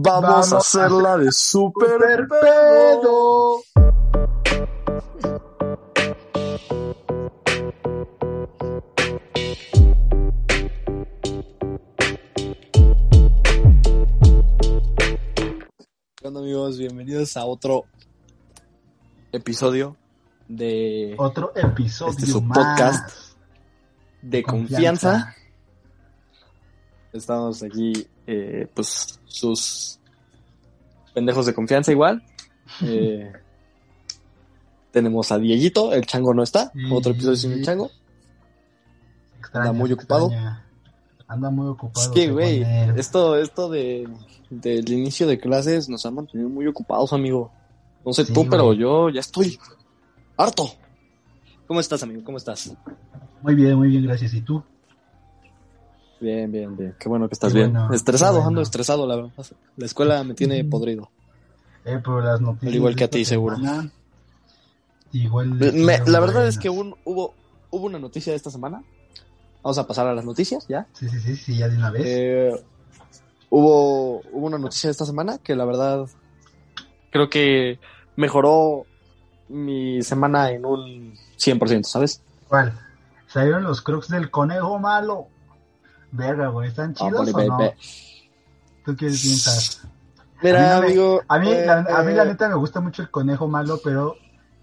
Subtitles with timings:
[0.00, 3.60] Vamos, a hacerla de super pedo.
[16.14, 16.78] ¿Qué onda amigos?
[16.78, 17.86] Bienvenidos a otro
[19.32, 19.96] episodio
[20.46, 22.56] de Otro episodio Este es su más.
[22.56, 23.34] podcast
[24.22, 25.34] de confianza.
[27.12, 29.98] Estamos aquí, eh, pues, sus
[31.14, 32.22] pendejos de confianza igual.
[32.84, 33.32] Eh,
[34.92, 36.70] tenemos a Dieguito, el chango no está.
[36.74, 36.80] Sí.
[36.92, 37.90] Otro episodio sin el chango.
[39.38, 40.26] Extraña, Anda muy ocupado.
[40.26, 40.66] extraña.
[41.26, 42.10] Anda muy Es ocupado.
[42.12, 42.62] que, según güey,
[42.96, 44.06] esto, esto de,
[44.50, 47.50] del inicio de clases nos ha mantenido muy ocupados, amigo.
[48.04, 49.58] No sé Sí, tú, pero yo ya estoy
[50.36, 50.70] harto.
[51.66, 52.22] ¿Cómo estás, amigo?
[52.24, 52.70] ¿Cómo estás?
[53.42, 54.34] Muy bien, muy bien, gracias.
[54.34, 54.62] ¿Y tú?
[56.20, 56.94] Bien, bien, bien.
[56.98, 57.72] Qué bueno que estás bien.
[57.72, 58.48] bueno, estresado, bueno.
[58.48, 59.30] ando estresado, la verdad.
[59.76, 61.10] La escuela me tiene podrido.
[61.84, 62.68] Eh, pero las noticias.
[62.70, 63.56] Al igual que de a ti, seguro.
[63.56, 63.90] semana,
[65.12, 65.48] Igual.
[65.54, 67.34] Me- la verdad es que un- hubo,
[67.70, 68.82] hubo una noticia esta semana.
[69.62, 70.86] Vamos a pasar a las noticias, ¿ya?
[70.92, 72.02] Sí, sí, sí, sí, ya de una vez.
[72.06, 72.64] Eh,
[73.50, 76.06] hubo, hubo una noticia esta semana que la verdad
[77.10, 77.80] creo que
[78.16, 78.84] mejoró
[79.48, 82.20] mi semana en un 100%, ¿sabes?
[82.48, 82.72] ¿Cuál?
[83.28, 85.28] Salieron los crocs del conejo malo.
[86.12, 87.58] Verga, güey, ¿están chidos o no?
[88.84, 89.82] ¿Tú qué piensas?
[90.42, 91.22] Mira, A mí amigo.
[91.28, 93.80] A mí, eh, la, a mí la eh, neta me gusta mucho el conejo malo,
[93.82, 94.16] pero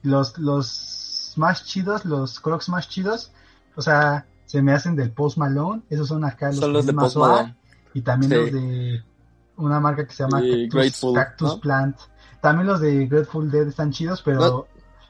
[0.03, 3.31] los, los más chidos, los crocs más chidos,
[3.75, 6.93] o sea, se me hacen del Post Malone, esos son acá los, son los de
[6.93, 7.55] Post Malone.
[7.93, 8.37] y también Sí.
[8.37, 9.03] los de
[9.57, 11.59] una marca que se llama Y Cactus, Grateful, Cactus ¿no?
[11.59, 11.97] Plant.
[12.41, 14.65] También los de Grateful Dead están chidos, pero No.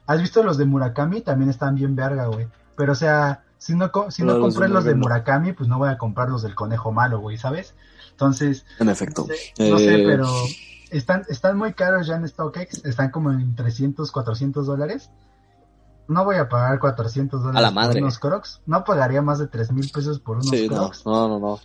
[0.07, 1.21] ¿has visto los de Murakami?
[1.21, 2.47] También están bien verga, güey.
[2.75, 5.89] Pero o sea, si no, si no No, compré los de Murakami pues no voy
[5.89, 7.73] a comprar los del conejo malo, güey, ¿sabes?
[8.11, 9.25] Entonces, En efecto.
[9.59, 10.27] no sé, Eh, pero
[10.91, 15.09] están, están muy caros ya en StockX, están como en 300, 400 dólares.
[16.07, 17.93] No voy a pagar 400 dólares A la madre.
[17.95, 18.61] por unos crocs.
[18.67, 21.05] No pagaría más de 3 mil pesos por unos Sí, no, crocs.
[21.05, 21.59] no, no, no.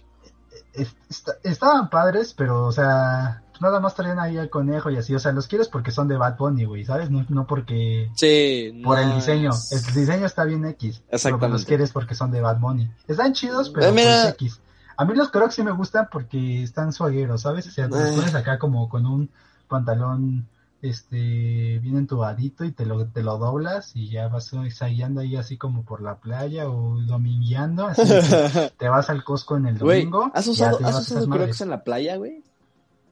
[0.72, 5.14] Está- estaban padres, pero, o sea, nada más traían ahí al conejo y así.
[5.14, 7.10] O sea, los quieres porque son de Bad Bunny, güey, ¿sabes?
[7.10, 8.10] No, no porque...
[8.14, 9.50] Sí, Por el diseño.
[9.50, 11.02] es- El diseño está bien X.
[11.06, 11.52] Pero Exactamente.
[11.52, 12.90] los quieres porque son de Bad Bunny.
[13.06, 14.22] Están chidos, pero Eh, mira.
[14.22, 14.60] pues, X.
[14.96, 17.66] A mí los crocs sí me gustan porque están suagueros, ¿sabes?
[17.66, 18.16] O sea, te los Eh.
[18.16, 19.30] pones acá como con un
[19.68, 20.46] pantalón
[20.82, 25.56] este bien entubadito y te lo, te lo doblas y ya vas ensayando ahí así
[25.58, 28.02] como por la playa o domingueando, así
[28.78, 30.30] te vas al Costco en el domingo.
[30.34, 32.42] ¿has ya usado, ¿has usado crocs en la playa, güey?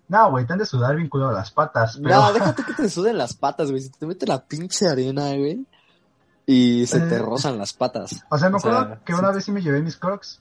[0.09, 2.89] No, güey, te han de sudar bien culo las patas, pero No, déjate que te
[2.89, 3.83] suden las patas, güey.
[3.83, 5.67] Si te mete la pinche arena, güey.
[6.47, 7.19] Y se te Eh.
[7.19, 8.25] rozan las patas.
[8.31, 9.19] O sea, me O sea, acuerdo que sí.
[9.19, 10.41] una vez sí me llevé mis crocs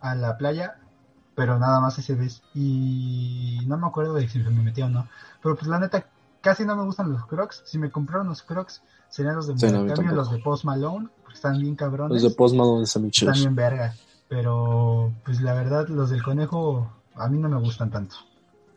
[0.00, 0.76] a la playa,
[1.34, 2.42] pero nada más ese vez.
[2.54, 5.06] Y no me acuerdo de si me metí o no.
[5.42, 6.06] Pero pues la neta,
[6.40, 7.62] casi no me gustan los crocs.
[7.66, 10.30] Si me compraron los crocs, serían los de Sí, no, a mí Murakami o los
[10.30, 12.22] de Post Malone, porque están bien cabrones.
[12.22, 13.38] Los de Post Malone están están chidos.
[13.40, 13.94] bien verga.
[14.28, 18.16] Pero pues la verdad, los del conejo a mí no me gustan tanto.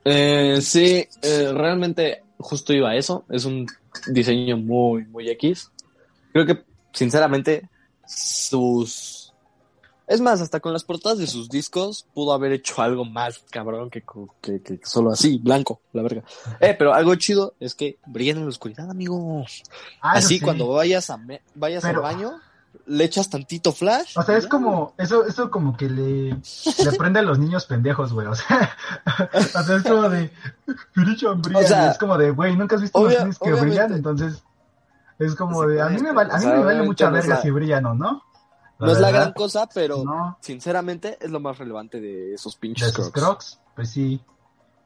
[0.06, 3.26] Eh, sí, eh, realmente justo iba a eso.
[3.30, 3.68] Es un
[4.08, 5.72] diseño muy, muy X.
[6.32, 7.70] Creo que, sinceramente,
[8.08, 9.20] sus...
[10.06, 13.90] Es más, hasta con las portadas de sus discos pudo haber hecho algo más cabrón
[13.90, 14.04] que,
[14.42, 16.24] que, que solo así, blanco, la verga.
[16.60, 19.46] Eh, pero algo chido es que brillan en la oscuridad, amigo.
[20.02, 20.40] Ah, así sí.
[20.42, 22.34] cuando vayas a me- vayas Pero- al baño,
[22.86, 24.18] le echas tantito flash.
[24.18, 24.50] O sea, es ya.
[24.50, 28.28] como, eso, eso como que le, le prende a los niños pendejos, güey.
[28.28, 28.76] O sea,
[29.56, 30.32] o sea, es como de.
[31.56, 34.44] O sea, es como de, güey, nunca has visto obvia- los tenis que brillan, entonces
[35.20, 37.86] es como de, a mí me vale, a mí me vale mucha verga si brillan
[37.86, 38.24] o no.
[38.80, 42.60] No es la gran cosa, pero No, sinceramente es lo más relevante de esos de
[42.60, 43.14] pinches sus crocs.
[43.14, 44.20] crocs, pues sí.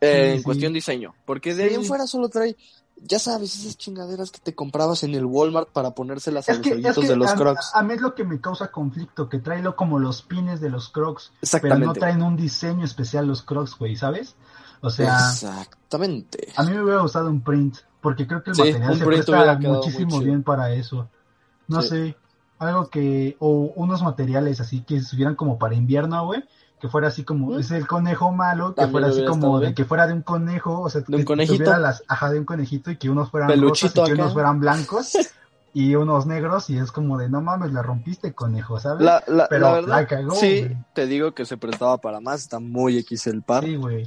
[0.02, 0.44] Eh, Sí, en sí.
[0.44, 1.16] cuestión diseño.
[1.26, 1.88] Porque de ahí en Sí.
[1.88, 2.56] fuera solo trae,
[3.02, 6.64] ya sabes, esas chingaderas que te comprabas en el Walmart para ponérselas a Es los
[6.64, 7.72] que, es hoyitos que de los a, crocs.
[7.74, 10.70] a mí es lo que me causa conflicto, que trae lo como los pines de
[10.70, 11.32] los crocs,
[11.62, 14.36] pero no traen un diseño especial los crocs, güey, ¿sabes?
[14.82, 16.54] O sea, Exactamente.
[16.56, 19.56] A mí me hubiera gustado un print, porque creo que el Sí, material se presta
[19.60, 21.10] muchísimo bien para eso.
[21.68, 21.88] No Sí.
[21.90, 22.18] sé,
[22.60, 26.44] algo que, o unos materiales así que estuvieran como para invierno, güey,
[26.80, 27.60] que fuera así como, Mm.
[27.60, 30.82] es el conejo malo, que También fuera así como de que fuera de un conejo,
[30.82, 31.58] o sea, De un que conejito.
[31.58, 34.34] tuviera las, ajá, de un conejito y que unos fueran Peluchito rosas y que unos
[34.34, 35.14] fueran blancos
[35.74, 39.04] y unos negros y es como de, no mames, la rompiste, conejo, ¿sabes?
[39.04, 42.42] La, la, Pero la verdad, la cagó, sí, te digo que se prestaba para más,
[42.42, 43.64] está muy X el par.
[43.64, 44.06] Sí, güey.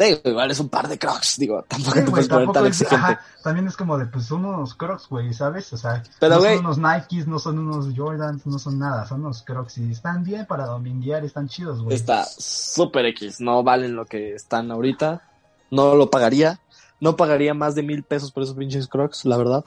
[0.00, 2.80] Digo, igual es un par de crocs, digo, tampoco Sí, te puedes poner tan es-
[2.80, 2.96] exigente.
[3.12, 5.70] ajá, también es como de, pues son unos crocs, güey, ¿sabes?
[5.74, 9.20] O sea, Pero, no son unos Nikes, no son unos Jordans, no son nada, son
[9.20, 11.94] unos crocs y están bien para dominguear, están chidos, güey.
[11.94, 15.22] Está súper X, no valen lo que están ahorita.
[15.70, 16.58] No lo pagaría.
[16.98, 19.64] No pagaría más de mil pesos por esos pinches crocs, la verdad.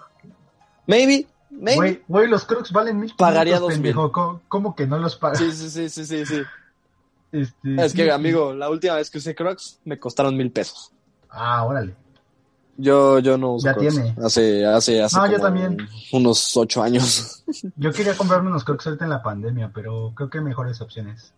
[0.88, 2.04] Maybe, maybe.
[2.08, 3.14] Güey, los crocs valen mil.
[3.18, 4.12] Pagaría dos pendejo.
[4.12, 5.38] ¿Cómo, cómo que no los pagas?
[5.40, 6.42] Sí, sí, sí, sí, sí, sí.
[7.34, 10.92] Este, Es que, amigo, la última vez que usé crocs me costaron mil pesos.
[11.30, 11.96] Ah, órale.
[12.78, 13.94] Yo, yo no uso Ya crocs.
[13.96, 14.16] tiene.
[14.24, 15.78] Hace, hace, hace No, yo también.
[16.12, 17.44] unos ocho años.
[17.76, 21.34] Yo quería comprarme unos crocs ahorita en la pandemia, pero creo que hay mejores opciones.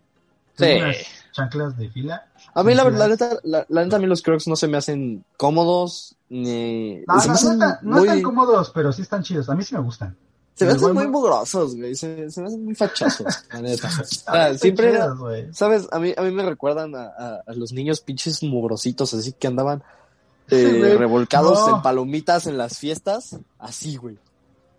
[0.58, 0.66] Sí.
[0.78, 0.96] Unas
[1.34, 2.28] chanclas de fila.
[2.54, 4.78] A mí, la, la neta, la, la neta, a mí los crocs no se me
[4.78, 7.00] hacen cómodos, ni...
[7.08, 9.50] No, no, están, no están cómodos, pero sí están chidos.
[9.50, 10.16] A mí sí me gustan.
[10.56, 11.96] Se me hacen muy mugrosos, güey.
[11.96, 13.88] Se, se me hacen muy fachosos, la neta.
[14.02, 15.14] O sea, siempre era.
[15.52, 15.88] ¿Sabes?
[15.92, 19.48] A mí, a mí me recuerdan a, a- a los niños pinches mugrositos, así que
[19.48, 19.84] andaban
[20.50, 21.76] eh, revolcados No.
[21.78, 23.38] en palomitas en las fiestas.
[23.60, 24.18] Así, güey.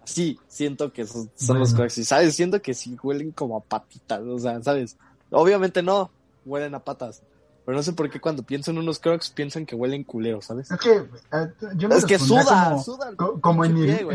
[0.02, 1.92] Así, siento que son, son los Bueno.
[1.96, 2.34] Y, ¿sabes?
[2.36, 4.96] Siento que sí huelen como a patitas, o sea, ¿sabes?
[5.30, 6.10] Obviamente no,
[6.44, 7.22] huelen a patas.
[7.66, 10.70] Pero no sé por qué cuando pienso en unos crocs piensan que huelen culero, ¿sabes?
[10.70, 14.06] Es que eh, yo me Es que suda, como, suda el co- como en, pie,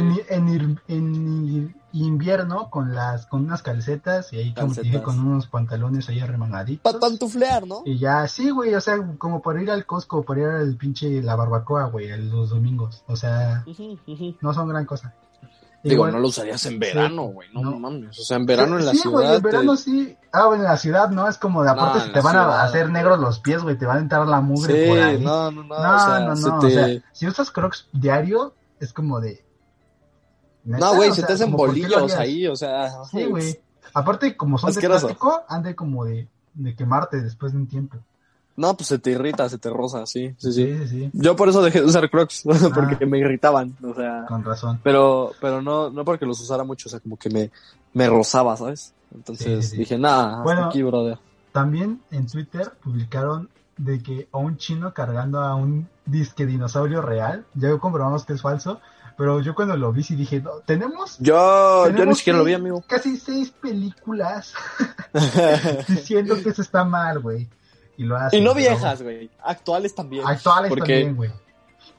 [1.94, 6.22] invierno con las con unas calcetas y ahí como te dije con unos pantalones ahí
[6.22, 6.82] arremangaditos.
[6.82, 7.82] Para pantuflear, ¿no?
[7.86, 11.22] Y ya, sí, güey, o sea, como para ir al Costco, para ir al pinche
[11.22, 13.04] la barbacoa, güey, los domingos.
[13.08, 13.66] O sea,
[14.40, 15.14] no son gran cosa.
[15.84, 17.50] Digo, Igual- no lo usarías en verano, güey.
[17.54, 17.80] No, No.
[17.80, 18.20] mames.
[18.20, 19.14] O sea, en verano en la sí, ciudad.
[19.16, 20.16] güey, en te- verano sí.
[20.32, 22.34] Ah, bueno, en la ciudad no, es como de aparte No, se en te van
[22.34, 22.60] ciudad.
[22.60, 25.24] a hacer negros los pies, güey, te van a entrar la mugre por ahí.
[25.24, 25.82] No, no, no.
[25.84, 29.20] No, o sea, no, se no, te- o sea, si usas crocs diario, es como
[29.20, 29.44] de...
[30.64, 32.92] No, güey, se sea, te hacen como, ¿por qué lo bolillos ahí, o sea.
[33.06, 33.60] Sí, güey.
[33.96, 37.98] Aparte, como son de plástico, han de como de, de quemarte después de un tiempo.
[38.58, 40.88] No, pues se te irrita, se te roza, sí, sí, sí.
[40.90, 42.44] Sí, Yo por eso dejé de usar Crocs,
[42.76, 43.06] porque Ah.
[43.08, 44.26] me irritaban, o sea.
[44.28, 44.80] con razón.
[44.84, 47.50] Pero, pero no, no porque los usara mucho, o sea, como que me,
[47.94, 48.94] me rozaba, ¿sabes?
[49.16, 50.66] Entonces Sí, dije, hasta Bueno.
[50.66, 51.18] aquí, brother.
[51.52, 57.46] También en Twitter publicaron de que a un chino cargando a un disque dinosaurio real,
[57.56, 58.80] ya comprobamos que es falso,
[59.18, 62.46] pero yo cuando lo vi sí dije, no, tenemos Yo, yo ni Tenemos siquiera lo
[62.46, 62.84] vi, amigo.
[62.88, 64.54] casi seis películas
[65.88, 67.48] diciendo que eso está mal, güey.
[68.02, 68.40] Y lo hacen.
[68.40, 69.30] y no viejas, güey.
[69.44, 70.26] Actuales también.
[70.26, 71.32] Actuales Porque- también, güey.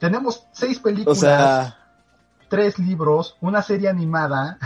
[0.01, 1.79] Tenemos seis O películas, sea,
[2.49, 4.59] tres libros, una serie animada.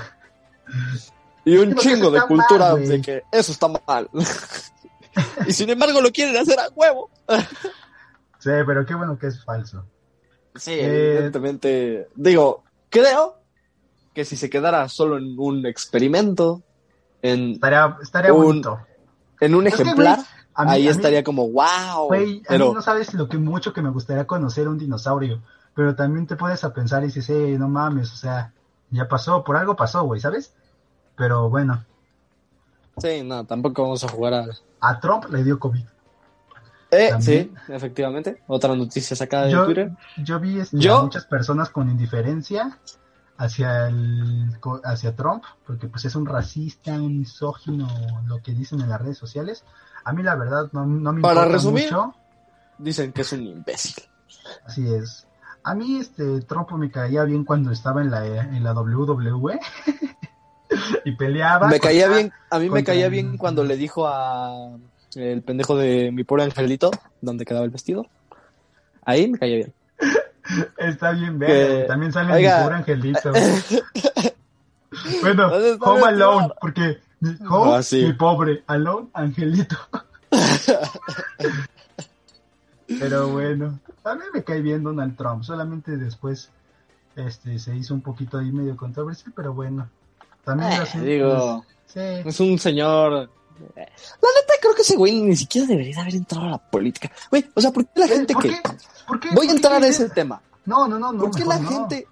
[1.44, 2.86] y un chingo de cultura mal, güey.
[2.88, 4.08] de que eso está mal.
[5.46, 7.10] y sin embargo lo quieren hacer a huevo.
[8.38, 9.84] Sí, pero qué bueno que es falso.
[10.54, 12.06] Sí, Eh, evidentemente.
[12.14, 13.40] Digo, creo
[14.14, 16.62] que si se quedara solo en un experimento,
[17.22, 18.78] en, Estaría, estaría Un- bonito.
[19.40, 20.20] en un Es ejemplar,
[20.64, 21.64] mí- ahí a mí- estaría como, wow.
[21.64, 22.08] A
[22.49, 25.43] pero mí no sabes lo que mucho que me gustaría conocer un dinosaurio,
[25.75, 28.53] pero también te pones a pensar y dices, eh, no mames, o sea,
[28.91, 30.55] ya pasó, por algo pasó, güey, ¿sabes?
[31.17, 31.85] Pero bueno,
[32.99, 34.47] sí, no, tampoco vamos a jugar a.
[34.81, 35.85] a Trump le dio COVID.
[36.93, 37.53] Eh, También.
[37.67, 38.43] sí, efectivamente.
[38.47, 39.91] Otra noticia sacada de Yo, Twitter.
[40.19, 42.79] yo vi este, Yo- a muchas personas con indiferencia
[43.38, 47.88] hacia el hacia Trump, porque pues es un racista, un misógino,
[48.26, 49.64] lo que dicen en las redes sociales.
[50.06, 51.85] A mí la verdad no, no me Para importa resumir.
[51.85, 52.14] mucho.
[52.79, 54.05] Dicen que es un imbécil.
[54.64, 55.26] Así es.
[55.64, 59.58] A mí este Trump me caía bien cuando estaba en la en la WWE
[61.05, 61.67] y peleaba.
[61.69, 64.76] Me caía contra- bien, a mí me caía el- bien cuando le dijo a
[65.17, 68.06] el pendejo de mi pobre angelito, donde quedaba el vestido.
[69.05, 69.75] Ahí me caía bien.
[70.79, 71.86] Está bien, Que- ver.
[71.89, 72.58] También sale Oiga.
[72.58, 73.32] mi pobre angelito.
[75.22, 76.98] bueno, ¿Dónde está Home Alone, porque
[77.49, 78.05] home, Ah, sí.
[78.05, 79.77] mi pobre, Alone, angelito.
[82.87, 86.51] Pero bueno, a mí me cae bien Donald Trump, solamente después
[87.17, 89.89] este se hizo un poquito ahí medio controversial, pero bueno.
[90.44, 92.29] También Eh, así, digo, pues, sí.
[92.29, 93.13] es un señor.
[93.75, 97.11] La neta, creo que ese güey ni siquiera debería haber entrado a la política.
[97.31, 98.49] Güey, o sea, ¿por qué la gente ¿Por que.
[98.51, 98.61] qué?
[99.08, 99.29] ¿Por qué?
[99.31, 100.41] Voy ¿Por a qué entrar a ese tema.
[100.67, 101.19] No, no, no, no.
[101.25, 101.69] ¿Por qué la no.
[101.69, 102.06] gente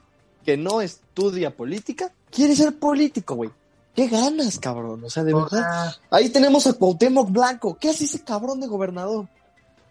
[0.44, 3.50] que no estudia política quiere ser político, güey?
[3.94, 5.04] ¿Qué ganas, cabrón?
[5.04, 5.90] O sea, de O verdad.
[5.92, 7.76] sea, Ahí tenemos a Cuauhtémoc Blanco.
[7.80, 9.28] ¿Qué hace ese cabrón de gobernador?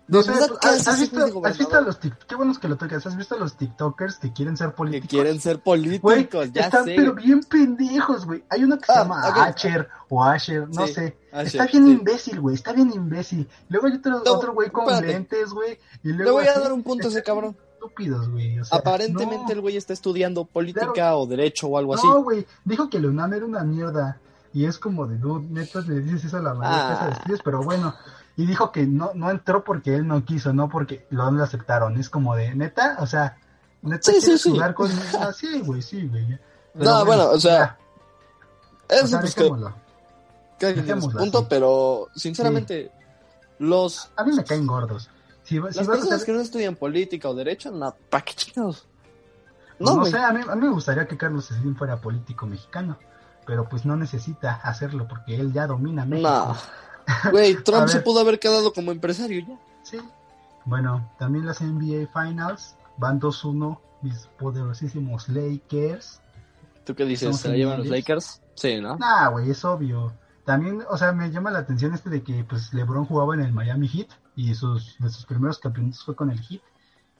[0.05, 3.15] No sé, verdad, ¿qué ¿has, visto, has a los qué buenos que lo tocas, ¿has
[3.15, 5.09] visto a los TikTokers que quieren ser Que políticos?
[5.09, 6.93] quieren ser políticos, ya están sé.
[6.97, 8.43] pero bien pendejos, güey.
[8.49, 9.37] Hay uno que se Ah, llama ok.
[9.37, 11.17] Asher o Asher, no Sí, sé.
[11.31, 11.91] Asher, está bien sí.
[11.93, 12.55] imbécil, güey.
[12.55, 13.47] Está bien imbécil.
[13.69, 15.79] Luego hay otro, No, güey con lentes, güey.
[16.03, 17.55] Le voy a dar un punto a ese cabrón.
[17.83, 18.59] Estúpidos, güey.
[18.59, 22.07] O sea, Aparentemente no, el güey está estudiando política o derecho o algo así.
[22.07, 22.45] No, güey.
[22.63, 24.17] Dijo que la UNAM era una mierda.
[24.53, 27.09] Y es como de, dude, neta, le dices eso a la maestra Ah.
[27.11, 27.93] estudios, pero bueno.
[28.37, 31.97] Y dijo que no, no entró porque él no quiso, no porque lo, lo aceptaron.
[31.99, 33.37] Es como de, neta, o sea,
[33.81, 34.49] neta, Sí, sí, ¿quieres sí.
[34.51, 34.91] jugar con...
[35.19, 36.39] Ah, sí, güey, sí, güey.
[36.75, 37.77] No, bueno, o sea,
[38.89, 41.47] ya, o Eso sea, pues que, punto, así.
[41.49, 42.91] pero sinceramente
[43.59, 45.09] los A mí me caen gordos.
[45.43, 48.87] Si, Las personas que no estudian política o derecho, no, ¿para qué chingados?
[49.77, 50.11] pues, no, güey.
[50.11, 52.97] sé, a mí, a mí me gustaría que Carlos Slim fuera político mexicano,
[53.45, 56.29] pero pues no necesita hacerlo porque él ya domina México.
[56.29, 56.57] No.
[57.31, 59.59] Güey, Trump se pudo haber quedado como empresario ya.
[59.83, 59.99] Sí.
[60.63, 66.21] Bueno, también las NBA Finals van 2-1, mis poderosísimos Lakers.
[66.85, 67.37] ¿Tú qué dices?
[67.37, 67.87] ¿Se la llevan los.
[67.87, 68.41] Lakers?
[68.55, 68.97] Sí, ¿no?
[68.97, 70.13] Nah, güey, es obvio.
[70.45, 73.51] También, o sea, me llama la atención este de que pues LeBron jugaba en el
[73.51, 76.61] Miami Heat y sus, de sus primeros campeonatos fue con el Heat,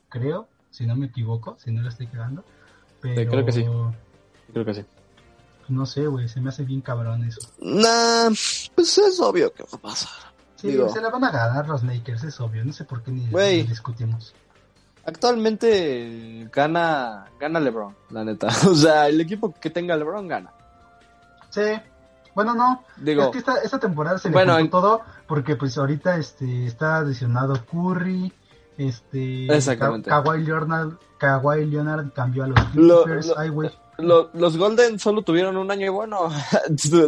[0.09, 2.43] creo, si no me equivoco, si no lo estoy quedando.
[3.01, 3.65] Pero creo que sí.
[4.51, 4.85] Creo que sí.
[5.69, 7.41] no sé, güey, se me hace bien cabrón eso.
[7.59, 8.29] Nah,
[8.75, 10.33] pues es obvio que va a pasar.
[10.55, 10.89] Sí, Digo.
[10.89, 13.27] se la van a ganar los Lakers, es obvio, no sé por qué ni
[13.63, 14.33] discutimos.
[15.05, 18.47] Actualmente gana, gana LeBron, la neta.
[18.69, 20.53] O sea, el equipo que tenga LeBron gana.
[21.49, 21.61] Sí,
[22.35, 25.55] bueno, no, Digo, es que esta, esta temporada se le Bueno, juntó en- todo porque
[25.55, 28.33] pues ahorita este está adicionado Curry,
[28.77, 30.09] este Exactamente.
[30.09, 33.69] Ka- Kawhi Leonard, Kawhi Leonard cambió a los Lo- Clippers, lo- ay güey.
[33.99, 36.17] lo- los Golden solo tuvieron un año bueno.
[36.23, 36.31] o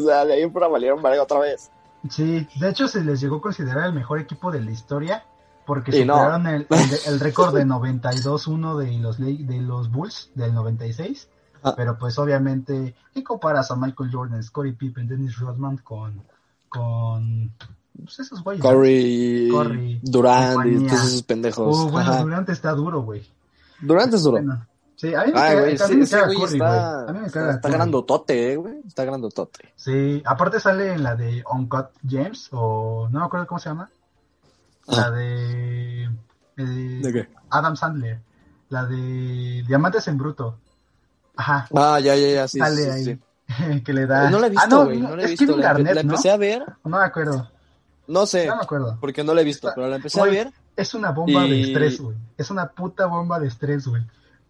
[0.01, 1.71] sea, de ahí fuera valieron verga otra vez.
[2.09, 5.23] Sí, de hecho se les llegó a considerar el mejor equipo de la historia
[5.65, 6.13] porque Y no.
[6.13, 11.27] superaron el, el, el récord de 92-1 de los Le- de los Bulls del 96.
[11.67, 11.73] Ah.
[11.75, 16.21] Pero pues obviamente, ¿qué comparas a Michael Jordan, Scottie Pippen, Dennis Rodman con
[16.69, 17.51] con
[18.03, 18.61] pues, esos güeyes?
[18.63, 21.75] Curry, Curry, Durant y todos esos pendejos.
[21.75, 22.21] Oh, bueno, Ajá.
[22.21, 23.27] Durant está duro, güey.
[23.81, 24.37] Durant es duro.
[24.37, 24.63] Bueno,
[24.95, 27.09] sí, a mí me Ay, caga, güey, sí, me ese caga güey Curry, está, güey.
[27.09, 27.73] A mí me está, caga está Curry.
[27.77, 28.75] grandotote, eh, güey.
[28.85, 29.73] Está grandotote.
[29.75, 33.89] Sí, aparte sale en la de Uncut James, o no me acuerdo cómo se llama.
[34.87, 35.11] La Ajá.
[35.11, 36.09] de, eh,
[36.57, 37.27] ¿De qué?
[37.49, 38.19] Adam Sandler.
[38.69, 40.59] La de Diamantes en Bruto.
[41.37, 42.59] Ajá, Ah, ya, ya, ya, sí.
[42.59, 43.03] sale sí, ahí.
[43.05, 43.19] sí.
[43.85, 44.29] que le da.
[44.29, 44.99] No la he Ah, visto, no, güey.
[44.99, 45.45] no, No, la he es visto.
[45.45, 46.09] Kevin La, Garnett, la ¿no?
[46.11, 46.63] empecé a ver.
[46.83, 47.51] No me acuerdo,
[48.07, 48.97] No sé, no me acuerdo.
[49.01, 50.51] porque no la he visto, pero la empecé a ver.
[50.75, 52.17] Es una bomba de estrés, güey.
[52.37, 54.03] Es una puta bomba de estrés, güey.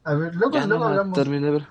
[0.03, 1.13] A ver, luego, Ya luego la hablamos.
[1.17, 1.67] terminé de ver.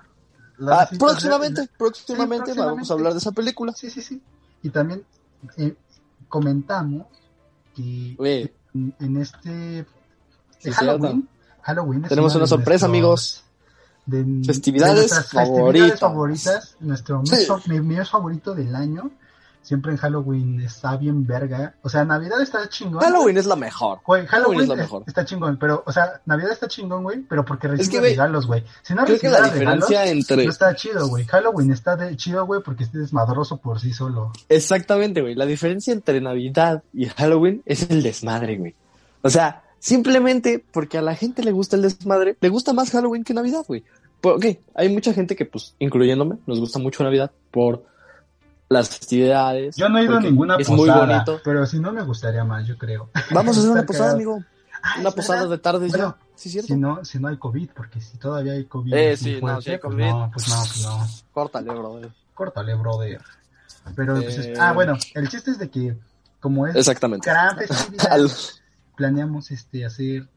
[0.69, 3.73] Ah, próximamente, próximamente, Sí, vamos a hablar de esa película.
[3.73, 4.23] Sí, sí, sí.
[4.63, 5.05] Y también
[5.57, 5.75] eh,
[6.29, 7.07] comentamos
[7.75, 8.17] que
[8.75, 9.85] en, en este.
[10.73, 11.29] Halloween,
[11.63, 13.44] Halloween es Tenemos una sorpresa, nuestros- amigos.
[14.07, 15.65] De, de Festividades nuestras favoritas.
[15.65, 16.77] festividades favoritas.
[16.81, 17.71] Nuestro mes, Sí.
[17.71, 19.11] mi mes favorito del año.
[19.63, 21.75] Siempre en Halloween está bien verga.
[21.81, 23.01] O sea, Navidad está chingón.
[23.01, 24.01] Halloween es la mejor.
[24.05, 25.05] Güey, Halloween, es es- mejor.
[25.07, 28.63] está chingón, pero, o sea, Navidad está chingón, güey, pero porque recibe güey, regalos, güey.
[28.83, 30.45] Si no Creo que la regalos, diferencia entre...
[30.45, 31.25] no está chido, güey.
[31.25, 34.33] Halloween está de chido, güey, porque es desmadroso por sí solo.
[34.51, 35.35] Exactamente, güey.
[35.35, 38.75] La diferencia entre Navidad y Halloween es el desmadre, güey.
[39.23, 43.23] O sea, simplemente porque a la gente le gusta el desmadre, le gusta más Halloween
[43.23, 43.85] que Navidad, güey.
[44.23, 47.85] Ok, hay mucha gente que, pues, incluyéndome, nos gusta mucho Navidad por
[48.71, 49.77] las festividades.
[49.77, 51.41] Yo no he ido a ninguna Es posada, muy bonito.
[51.45, 53.11] pero si no me gustaría más, yo creo.
[53.31, 54.43] Vamos a hacer una posada, amigo.
[54.83, 55.51] Ah, Una posada verdad.
[55.57, 56.27] de tardes Bueno, ya.
[56.35, 56.67] Sí, cierto.
[56.69, 58.93] Si no, si no hay COVID, porque si todavía hay COVID.
[58.95, 60.05] Eh, sí, no, fuerte, si hay pues COVID.
[60.05, 61.07] no, pues no, pues no.
[61.33, 62.11] Córtale, brother.
[62.33, 63.21] Córtale, brother.
[63.95, 64.55] Pero, pues, es- Eh.
[64.59, 65.95] ah, bueno, el chiste es de que,
[66.41, 67.29] como es Exactamente.
[67.31, 68.19] gran festividad,
[68.97, 70.29] planeamos este hacer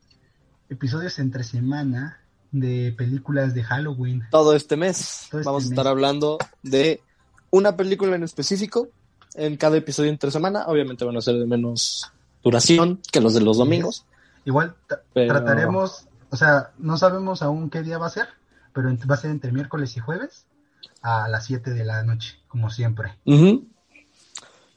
[0.69, 2.19] episodios entre semana
[2.51, 4.23] de películas de Halloween.
[4.31, 5.91] todo este mes Todo este vamos a estar mes.
[5.91, 7.01] hablando de
[7.49, 8.89] una película en específico
[9.35, 10.65] en cada episodio entre semana.
[10.67, 12.11] Obviamente van a ser de menos
[12.43, 14.05] duración que los de los domingos.
[14.45, 14.75] Igual
[15.13, 18.27] Pero- trataremos, o sea, no sabemos aún qué día va a ser,
[18.73, 20.45] pero va a ser entre miércoles y jueves
[21.01, 23.17] a las 7 de la noche, como siempre.
[23.25, 23.67] Ujú.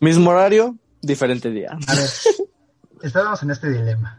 [0.00, 1.76] Mismo horario, diferente día.
[1.86, 2.08] A ver,
[3.02, 4.18] estábamos en este dilema.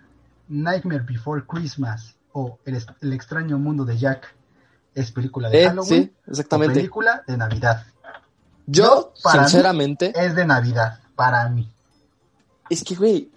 [0.50, 4.34] Nightmare Before Christmas o El, El extraño mundo de Jack
[4.94, 6.76] es película de Eh, Halloween sí, o exactamente.
[6.76, 7.86] película de Navidad.
[8.68, 11.70] Yo, sinceramente, Es de Navidad, para mí.
[12.70, 13.30] es que, güey,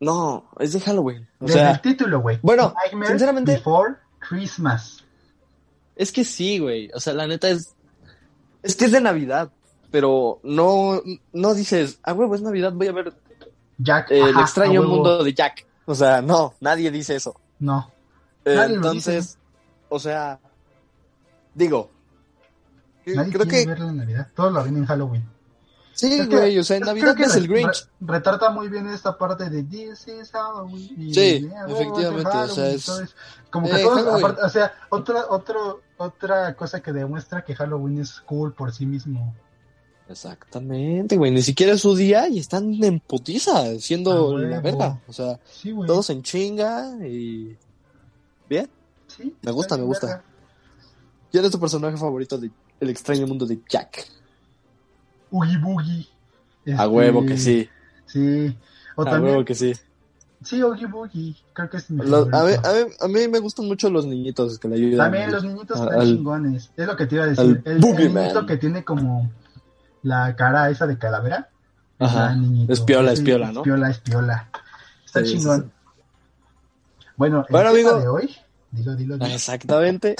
[0.00, 1.28] no, es de Halloween.
[1.40, 2.38] O Desde el título, güey.
[2.42, 5.04] bueno, Nightmare sinceramente- Before Christmas.
[5.96, 6.90] es que sí, güey.
[6.94, 7.74] O sea, la neta es.
[8.62, 9.50] Es que es de Navidad.
[9.90, 11.02] Pero no,
[11.34, 13.12] no dices, ah, huevo, es Navidad, voy a ver
[13.82, 14.10] Jack.
[14.10, 15.66] el ajá, a extraño mundo de Jack.
[15.86, 17.34] O sea, no, nadie dice eso.
[17.58, 17.90] No.
[18.44, 19.38] Eh, Nadie lo entonces,
[19.88, 20.38] o sea,
[21.54, 21.90] digo,
[23.04, 24.28] que- Nadie creo quiere que en Navidad.
[24.34, 25.28] Todos lo ven en Halloween.
[25.94, 27.88] sí, Es que- güey, o sea, en Navidad que es el Grinch.
[28.00, 30.88] re- retrata muy bien esta parte de This is Halloween.
[30.96, 33.14] y, Sí, "Yeah, huevo, efectivamente, de o sea, Halloween", es- eso.
[33.50, 34.24] Como que eh, todos, Halloween.
[34.24, 38.86] aparte, o sea, otra, otro, otra cosa que demuestra que Halloween es cool por sí
[38.86, 39.34] mismo.
[40.12, 45.00] Exactamente, güey, ni siquiera es su día y están en putiza, siendo A la verga.
[45.08, 47.56] O sea, Sí, todos en chinga y...
[48.48, 48.68] Bien.
[49.08, 50.06] Sí, Me gusta, me gusta.
[50.06, 50.24] verga.
[51.30, 52.50] ¿Quién es tu personaje favorito de
[52.80, 54.06] El extraño mundo de Jack?
[55.30, 56.06] Oogie Boogie.
[56.66, 57.68] A Este, huevo que sí,
[58.06, 58.56] Sí.
[58.96, 59.72] O a también, huevo que sí.
[60.44, 62.68] Sí, Oogie Boogie, creo que es mi Lo- a, mí, favorito.
[62.68, 64.98] a, mí, a mí me gustan mucho los niñitos que le ayudan.
[65.06, 66.70] También los niñitos están al- chingones.
[66.76, 67.62] Es lo que te iba a decir.
[67.64, 68.22] El, Boogeyman.
[68.24, 69.30] niñito que tiene como
[70.02, 71.48] la cara esa de calavera.
[71.98, 72.36] Ajá.
[72.68, 73.60] Es piola, es piola, ¿no?
[73.60, 74.48] Es piola, es piola.
[75.04, 75.72] Está Sí, sí, chingón.
[77.16, 78.00] Bueno, el Bueno, tema amigo.
[78.00, 78.36] de hoy.
[78.70, 79.26] Dilo, dilo, dilo.
[79.34, 80.16] Exactamente.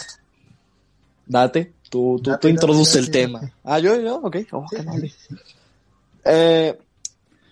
[1.26, 3.40] Date, tú, tú, Date, tú introduce date, el date, tema.
[3.40, 3.52] date.
[3.64, 4.36] Ah, yo, yo, ok.
[4.52, 5.12] Oh, Sí.
[6.24, 6.78] Eh,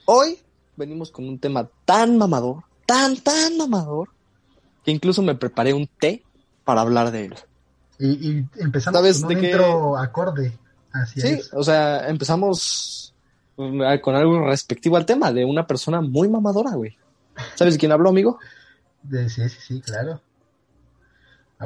[0.05, 0.39] hoy
[0.77, 4.09] venimos con un tema tan mamador, tan, tan mamador,
[4.85, 6.23] que incluso me preparé un té
[6.65, 7.35] para hablar de él.
[7.99, 10.57] Y, y empezamos ¿Sabes con un intro acorde.
[10.93, 11.53] Así Sí, es.
[11.55, 13.15] o sea, empezamos
[13.57, 16.97] mm, con algo respectivo al tema de una persona muy mamadora, güey.
[17.55, 18.39] ¿Sabes de quién habló, amigo?
[19.03, 20.21] De- sí, sí, sí, claro.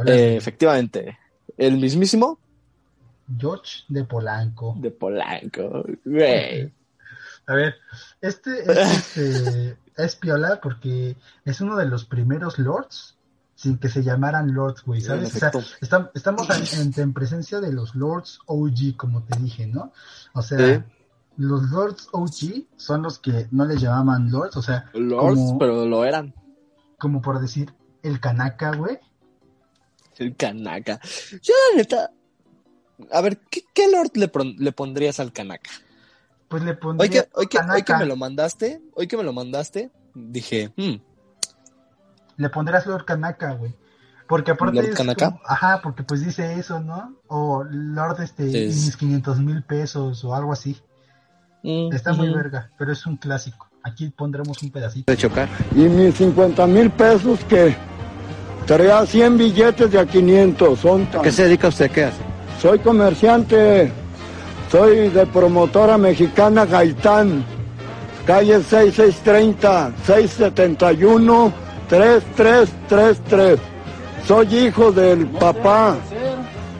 [0.06, 1.18] Eh, efectivamente,
[1.56, 2.38] el mismísimo
[3.38, 4.74] George de Polanco.
[4.78, 6.72] de Polanco, güey.
[7.46, 7.76] A ver,
[8.20, 8.78] este es,
[9.16, 13.16] este, es piola porque es uno de los primeros lords
[13.54, 15.34] sin que se llamaran lords, güey, ¿sabes?
[15.34, 15.52] O sea,
[16.14, 19.92] estamos en, en- en presencia de los lords OG, como te dije, ¿no?
[20.32, 20.84] O sea,
[21.36, 25.86] los lords OG son los que no les llamaban lords, o sea, Lords, como, pero
[25.86, 26.34] lo eran.
[26.98, 28.98] como por decir el Kanaka, güey.
[30.18, 31.00] El Kanaka.
[31.42, 32.10] Yo, la neta.
[33.10, 35.70] A ver, ¿qué, qué Lord le, le pondrías al Kanaka?
[36.48, 39.16] Pues le Hoy pondría que, hoy, que, hoy que Kanaka, me lo mandaste, hoy que
[39.16, 40.94] me lo mandaste, dije, hmm,
[42.36, 43.74] le pondrás Lord Kanaka, güey.
[44.26, 45.26] Porque aparte ¿Lord es Kanaka?
[45.26, 47.14] como- ajá, porque pues dice eso, ¿no?
[47.28, 48.86] O Lord este, sí.
[48.86, 50.80] mis 500 mil pesos o algo así.
[51.62, 53.68] mm, Está muy verga, pero es un clásico.
[53.82, 55.10] Aquí pondremos un pedacito.
[55.12, 55.48] de chocar.
[55.76, 57.76] y mis 50 mil pesos que
[58.66, 60.78] traía 100 billetes de a 500.
[60.78, 61.90] Son tan- ¿Qué se dedica usted?
[61.90, 62.22] ¿Qué hace?
[62.62, 63.92] Soy comerciante,
[64.72, 67.44] soy de promotora mexicana Gaitán,
[68.26, 71.52] calle 6630, 671,
[71.88, 73.58] 3333.
[74.26, 75.96] Soy hijo del papá,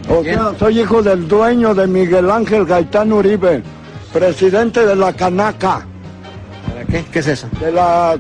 [0.09, 3.63] o sea, soy hijo del dueño de Miguel Ángel Gaitán Uribe,
[4.13, 5.87] presidente de la Canaca.
[6.67, 7.05] ¿Para qué?
[7.13, 7.49] ¿Qué es eso?
[7.61, 8.17] de la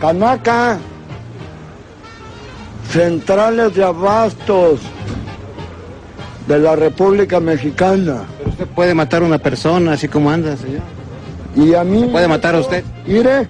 [0.00, 0.78] Canaca,
[2.90, 4.80] centrales de abastos
[6.46, 8.24] de la República Mexicana.
[8.38, 10.82] Pero usted puede matar a una persona así como anda, señor.
[11.56, 12.08] Y a mí...
[12.10, 12.84] puede matar a usted?
[13.06, 13.48] Mire,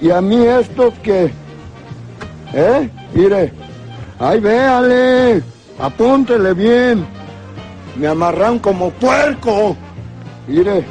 [0.00, 1.32] y a mí estos que...
[2.56, 2.88] ¿Eh?
[3.12, 3.52] Mire,
[4.20, 5.42] ay véale,
[5.78, 7.04] apúntele bien.
[7.96, 9.76] Me amarran como puerco.
[10.46, 10.84] Mire,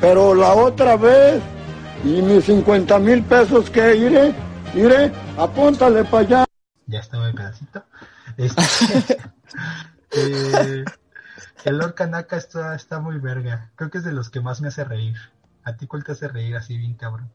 [0.00, 1.42] pero la otra vez,
[2.02, 4.34] y mis 50 mil pesos que iré,
[4.74, 6.44] iré, apúntale para allá.
[6.86, 7.84] Ya estaba el pedacito.
[8.38, 8.62] Este,
[10.12, 10.84] eh,
[11.64, 13.70] el Lord Kanaka está, está muy verga.
[13.76, 15.16] Creo que es de los que más me hace reír.
[15.62, 17.30] ¿A ti cuál te hace reír así bien cabrón?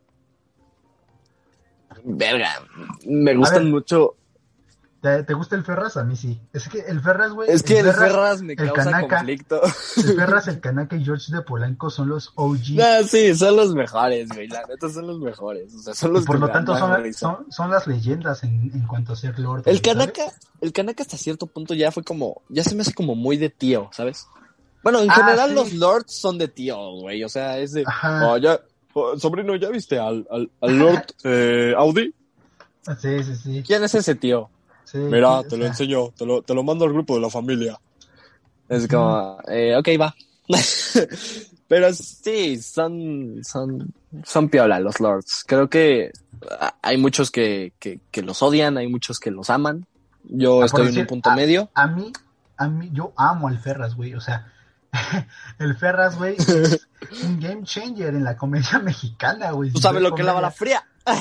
[2.03, 2.49] Verga,
[3.05, 3.73] me gustan ver.
[3.73, 4.15] mucho.
[5.01, 5.97] ¿Te, te gusta el Ferraz?
[5.97, 6.39] A mí sí.
[6.53, 7.49] Es que el Ferraz, güey.
[7.49, 9.15] Es que el Ferraz me el causa Kanaka.
[9.17, 9.59] conflicto.
[9.97, 12.59] El Ferraz, el Kanaka y George de Polanco son los OG.
[12.79, 14.47] Ah, sí, son los mejores, güey.
[14.47, 15.73] La neta son los mejores.
[15.73, 18.85] O sea, son los y por lo tanto son, son, son las leyendas en, en
[18.85, 19.63] cuanto a ser Lord.
[19.65, 19.81] El ¿sabes?
[19.81, 23.49] Kanaka, el hasta cierto punto ya fue como, ya se me hace como muy de
[23.49, 24.27] tío, ¿sabes?
[24.83, 25.55] Bueno, en Ah, general sí.
[25.55, 27.23] los lords son de tío, güey.
[27.23, 28.27] O sea, es de, Ajá.
[28.27, 28.59] oh, oh,
[29.17, 32.13] sobrino, ¿ya viste al, al, al lord eh, Audi?
[32.99, 33.63] Sí, sí, sí.
[33.65, 34.49] ¿Quién es ese tío?
[34.85, 37.29] sí, Mira, te lo sea, enseño, te lo, te lo mando al grupo de la
[37.29, 37.79] familia.
[38.67, 40.15] Es como, eh, ok, va.
[41.67, 43.93] Pero sí, son, son,
[44.25, 45.43] son piola los lords.
[45.47, 46.11] Creo que
[46.59, 49.85] ah, hay muchos que, que, que los odian, hay muchos que los aman.
[50.23, 51.69] Yo Ah, estoy en un punto a- medio.
[51.73, 52.11] A mí,
[52.57, 54.13] a mí, yo amo al Ferraz, güey.
[54.15, 54.51] O sea,
[55.59, 56.87] el Ferraz, güey, es
[57.23, 59.71] un game changer en la comedia mexicana, güey.
[59.71, 60.85] Tú sabes lo que es la bala fría.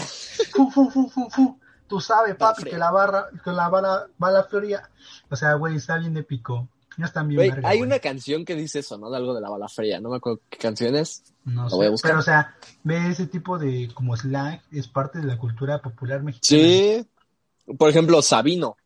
[0.52, 1.58] Fu, fu, fu, fu, fu.
[1.86, 4.88] Tú sabes, papi, que la barra, que la bala, bala fría.
[5.28, 6.68] O sea, güey, está bien épico.
[6.96, 9.10] Ya están bien hay una canción que dice eso, ¿no?
[9.10, 10.00] De algo de la bala fría.
[10.00, 11.22] No me acuerdo qué canción es.
[11.44, 12.10] No lo sé, voy a buscar.
[12.10, 12.54] Pero, o sea,
[12.84, 16.62] ve ese tipo de como slang, es parte de la cultura popular mexicana.
[16.62, 17.06] Sí.
[17.78, 18.76] Por ejemplo, Sabino.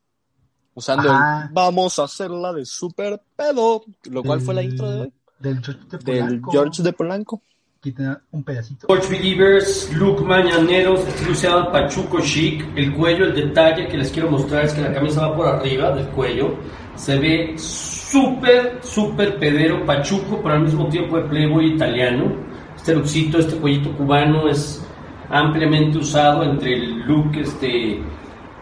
[0.75, 1.19] Usando el
[1.53, 3.83] vamos a hacerla de super pedo.
[4.11, 5.13] Lo cual fue la intro de hoy.
[5.39, 6.53] Del George de Del Polanco.
[6.53, 7.43] George de Polanco.
[7.81, 8.87] Quita un pedacito.
[8.87, 14.65] Coach Believers, look mañaneros, estilo Pachuco chic, el cuello, el detalle que les quiero mostrar
[14.65, 16.57] es que la camisa va por arriba del cuello,
[16.95, 22.33] se ve súper, súper pedero Pachuco, pero al mismo tiempo de playboy italiano.
[22.75, 24.83] Este lookcito, este cuellito cubano es
[25.29, 28.03] ampliamente usado entre el look este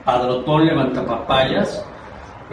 [0.05, 1.85] padrotón levantapapayas.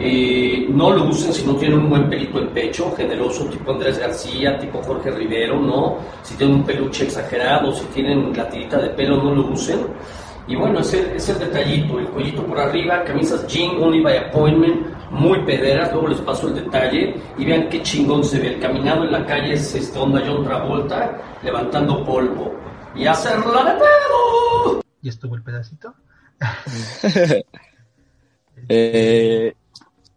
[0.02, 3.98] Eh, no lo usen si no tienen un buen pelito en pecho, generoso, tipo Andrés
[3.98, 5.98] García, tipo Jorge Rivero, no.
[6.22, 9.80] Si tienen un peluche exagerado, si tienen la tirita de pelo, no lo usen.
[10.46, 14.16] Y bueno, es el, es el detallito, el cuellito por arriba, camisas jean, only by
[14.16, 18.54] appointment, muy pederas, luego les paso el detalle y vean qué chingón se ve.
[18.54, 22.54] El caminado en la calle es este onda John Travolta levantando polvo.
[22.94, 24.82] Y hacerla de pedo.
[25.02, 25.94] Y estuvo el pedacito.
[28.68, 29.54] Eh,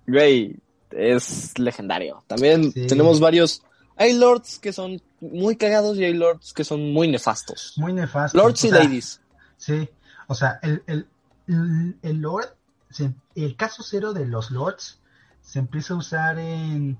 [0.07, 0.57] güey,
[0.91, 2.23] es legendario.
[2.27, 2.87] También Sí.
[2.87, 3.63] tenemos varios.
[3.95, 7.73] Hay lords que son muy cagados y hay lords que son muy nefastos.
[7.77, 8.37] Muy nefasto.
[8.37, 9.21] Lords y sea, ladies.
[9.57, 9.89] Sí,
[10.27, 11.07] o sea, el, el,
[11.47, 12.55] el, el Lord,
[13.35, 14.99] el caso cero de los Lords
[15.41, 16.97] se empieza a usar en...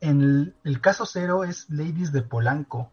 [0.00, 2.90] En el, el caso cero es Ladies de Polanco,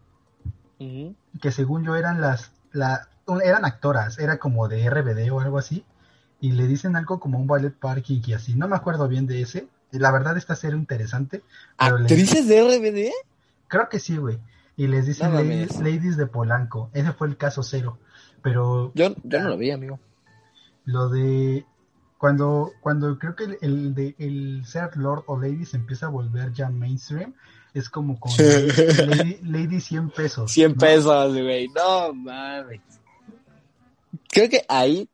[0.78, 2.52] que según yo eran las...
[2.72, 3.08] La,
[3.44, 5.84] eran actoras, era como de RBD o algo así,
[6.42, 8.54] y le dicen algo como un ballet parking y así.
[8.54, 9.68] No me acuerdo bien de ese.
[9.92, 11.42] La verdad esta serie interesante.
[11.78, 13.12] Pero le- ¿Actrices de RBD?
[13.68, 14.38] Creo que sí, güey.
[14.76, 16.90] Y les dicen ladies, de Polanco.
[16.92, 17.98] Ese fue el caso cero.
[18.42, 20.00] Pero Yo, yo no lo vi, amigo.
[20.84, 21.64] lo de
[22.18, 26.10] cuando cuando creo que el, el de el ser Lord o Lady se empieza a
[26.10, 27.34] volver ya mainstream
[27.74, 30.78] es como con Lady, Lady 100 pesos 100 ¿no?
[30.78, 31.68] pesos, güey.
[31.68, 32.80] No mames.
[34.28, 35.08] Creo que ahí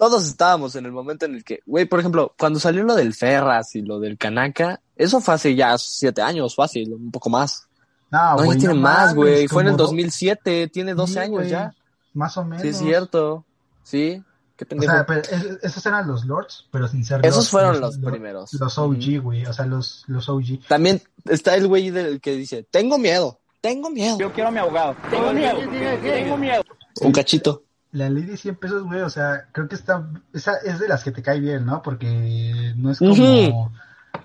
[0.00, 3.12] todos estábamos en el momento en el que, güey, por ejemplo, cuando salió lo del
[3.12, 7.66] Ferras y lo del Kanaka, eso fue hace ya siete años, fácil, un poco más.
[8.10, 9.46] no, no, ya tiene no más, güey.
[9.46, 11.74] Fue en el como do- 2007, tiene 12 Sí, años ya.
[12.14, 13.44] más o menos Sí, es cierto.
[13.82, 14.22] Sí,
[14.56, 14.90] qué o pendejo.
[14.92, 18.10] sea, pero es- esos eran los lords pero sin ser Esos lords, fueron los lo-
[18.10, 18.54] primeros.
[18.54, 22.66] los OG güey o sea los los OG También está el güey del que dice,
[22.70, 24.16] tengo miedo, tengo miedo.
[24.18, 24.96] Yo quiero a mi abogado.
[25.10, 25.58] Tengo miedo.
[26.00, 26.62] Tengo miedo.
[27.02, 27.64] Un cachito.
[27.92, 31.10] La Lady 100 pesos güey o sea creo que está esa es de las que
[31.10, 33.72] te cae bien no porque no es como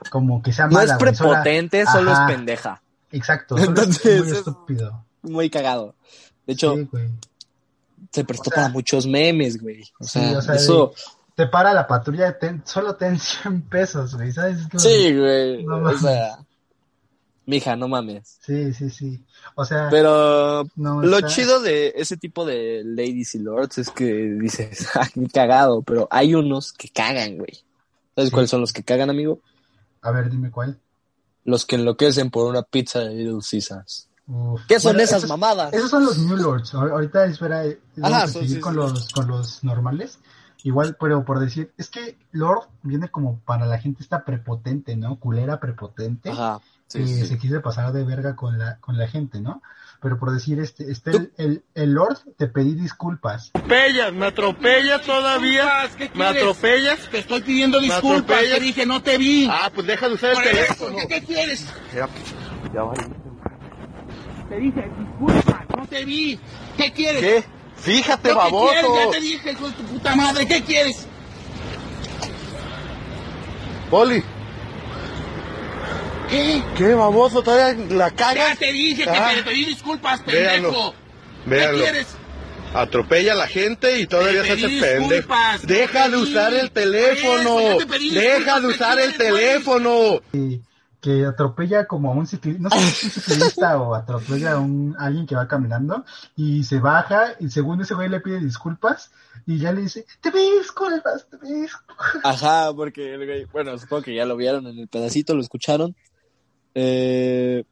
[0.10, 2.82] como que sea No mala es güey, sola- prepotente, solo es pendeja.
[3.12, 5.06] Exacto, solo Entonces, es muy es- estúpido.
[5.24, 5.96] Muy cagado.
[6.46, 6.90] De hecho, Sí,
[8.12, 9.82] se prestó o sea, para muchos memes, güey.
[10.00, 10.94] O Sí, sea, o sea, eso...
[11.36, 14.60] Te para la patrulla, ten- solo ten 100 pesos, güey, ¿sabes?
[14.60, 15.64] Es como- Sí, güey.
[15.66, 16.38] No o sea,
[17.46, 18.38] mija, no mames.
[18.42, 19.24] Sí, sí, sí.
[19.56, 23.90] O sea, Pero no, lo está- chido de ese tipo de ladies y lords es
[23.90, 27.64] que dices, qué cagado, pero hay unos que cagan, güey.
[28.16, 28.34] ¿Sabes Sí.
[28.34, 29.40] cuáles son los que cagan, amigo?
[30.02, 30.80] A ver, dime cuál.
[31.44, 34.08] Los que enloquecen por una pizza de Little Caesars.
[34.28, 34.62] Uf.
[34.68, 35.72] ¿Qué son Bueno, esas esos, mamadas?
[35.74, 36.74] Esos son los New Lords.
[36.74, 38.78] Ahor- Ahorita, espera, eh, Ajá, a seguir sí, con, sí.
[38.80, 40.18] los, con los normales.
[40.64, 45.20] Igual, pero por decir, es que Lord viene como para la gente esta prepotente, ¿no?
[45.20, 46.32] Culera prepotente.
[46.32, 46.60] Ajá.
[46.88, 49.62] Sí, sí, se quise pasar de verga con la, con la gente, ¿no?
[50.02, 53.50] Pero por decir, este, este el, el, el Lord, te pedí disculpas.
[53.54, 55.90] atropellas, me atropellas todavía.
[56.14, 57.00] ¿Me atropellas?
[57.10, 58.60] Te estoy pidiendo ¿Me disculpas, atropellas?
[58.60, 59.48] te dije no te vi.
[59.50, 60.98] Ah, pues deja de usar el teléfono.
[60.98, 61.66] ¿qué, qué quieres?
[61.94, 62.08] Ya,
[62.74, 63.04] ya vale.
[64.50, 66.40] Te dije disculpas, no te vi.
[66.78, 67.22] ¿Qué quieres?
[67.22, 67.44] ¿Qué?
[67.78, 68.72] Fíjate, ¿Qué baboso.
[68.74, 68.92] quieres?
[69.06, 71.08] Ya te dije, hijo de tu puta madre, ¿qué quieres?
[73.90, 74.24] Poli,
[76.30, 76.64] ¿Qué?
[76.78, 77.42] ¿qué baboso?
[77.42, 78.60] Todavía la Ya cagas.
[78.60, 79.32] te dije que Ah.
[79.36, 80.94] te pedí disculpas, Véanlo, pendejo.
[81.44, 81.78] ¿Qué véanlo.
[81.84, 82.08] quieres?
[82.74, 85.34] Atropella a la gente y todavía Te se hace pendejo.
[85.64, 86.22] Deja de pedí.
[86.24, 87.60] usar el teléfono.
[87.60, 90.22] Eso, ya te pedí Deja de ¿qué usar el teléfono.
[90.32, 90.60] que,
[91.02, 94.58] que atropella como a un ciclista, no sé si es un ciclista o atropella a,
[94.58, 96.04] un, a alguien que va caminando
[96.36, 99.12] y se baja y según ese güey le pide disculpas
[99.46, 102.08] y ya le dice, te pido disculpas, te pido disculpas.
[102.24, 105.96] Ajá, porque el güey, bueno, supongo que ya lo vieron en el pedacito, lo escucharon.
[106.76, 107.64] Eh,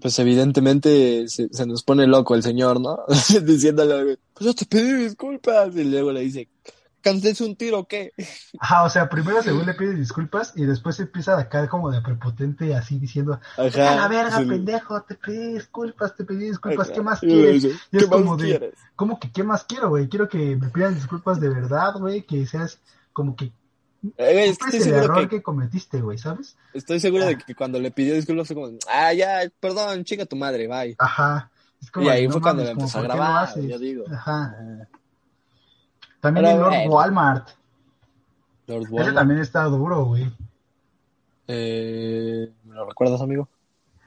[0.00, 3.00] pues evidentemente se, se nos pone loco el señor, ¿no?
[3.42, 5.74] Diciéndole, pues yo te pedí disculpas.
[5.76, 6.48] Y luego le dice,
[7.00, 8.12] ¿cansése un tiro o qué?
[8.58, 12.00] Ajá, o sea, primero según le pide disculpas y después empieza a caer como de
[12.00, 13.92] prepotente así diciendo, Ajá.
[13.92, 14.46] a la verga, sí.
[14.46, 16.94] pendejo, te pedí disculpas, te pedí disculpas, Ajá.
[16.94, 17.64] ¿qué más quieres?
[17.64, 18.72] Y es ¿Qué más como de-?
[18.96, 20.08] ¿Cómo que qué más quiero, güey?
[20.08, 22.78] Quiero que me pidan disculpas de verdad, güey, que seas
[23.12, 23.52] como que
[24.18, 26.56] Eh, es que es estoy el seguro error que, que cometiste, güey, ¿sabes?
[26.74, 30.36] estoy seguro de que cuando le pidió disculpas fue como, ah, ya, perdón, chica tu
[30.36, 30.94] madre, bye.
[30.98, 31.50] Ajá.
[31.80, 33.78] Es Y ahí no fue cuando le empezó a como, ¿por qué lo grabar, yo
[33.78, 34.04] digo.
[34.12, 34.56] Ajá.
[36.20, 36.90] También Pero el Lord bueno.
[36.92, 37.48] Walmart.
[38.66, 39.16] Lord Ese Walmart.
[39.16, 40.30] también está duro, güey.
[41.46, 43.48] Eh, ¿Me lo recuerdas, amigo?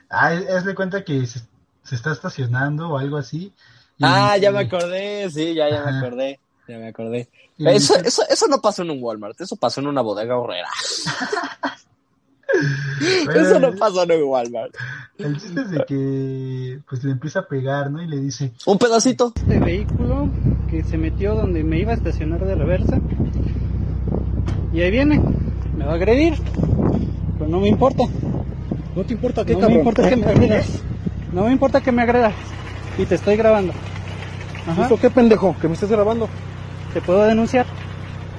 [0.09, 1.41] Ah, es, de cuenta que se,
[1.83, 3.53] se está estacionando o algo así.
[3.97, 5.99] y- Ah, ya me y- acordé, sí, ya, ya me Ajá.
[5.99, 7.29] acordé, ya me acordé.
[7.57, 10.69] Eso, eso, eso no pasó en un Walmart, eso pasó en una bodega horrera.
[13.25, 14.75] bueno, Eso no pasó en un Walmart.
[15.17, 18.01] El chiste es de que pues le empieza a pegar, ¿no?
[18.01, 19.33] Y le dice, Un pedacito.
[19.35, 20.29] este vehículo
[20.69, 22.99] que se metió donde me iba a estacionar de reversa.
[24.73, 25.21] Y ahí viene,
[25.75, 26.35] me va a agredir.
[27.37, 28.03] Pero no me importa.
[28.95, 30.81] ¿No te importa qué, No me importa que me agredas.
[31.31, 32.33] No me importa que me agredas.
[32.97, 33.73] Y te estoy grabando.
[34.65, 34.83] Ajá.
[34.83, 35.55] ¿Esto qué pendejo?
[35.61, 36.27] ¿Que me estés grabando?
[36.97, 37.67] Te puedo denunciar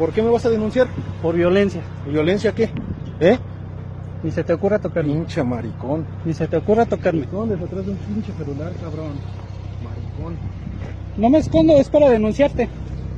[0.00, 0.88] ¿Por qué me vas a denunciar?
[1.22, 1.80] por violencia.
[2.10, 2.68] ¿Violencia qué?
[3.20, 3.38] ¿Eh?
[4.24, 5.12] Ni se te ocurra tocarme.
[5.12, 6.04] Pinche maricón.
[6.24, 7.26] Ni se te ocurra tocarme.
[7.30, 7.54] ¿Dónde?
[7.54, 9.12] Atrás de un pinche celular, cabrón.
[9.84, 10.36] Maricón.
[11.16, 12.68] No me escondo, es para denunciarte.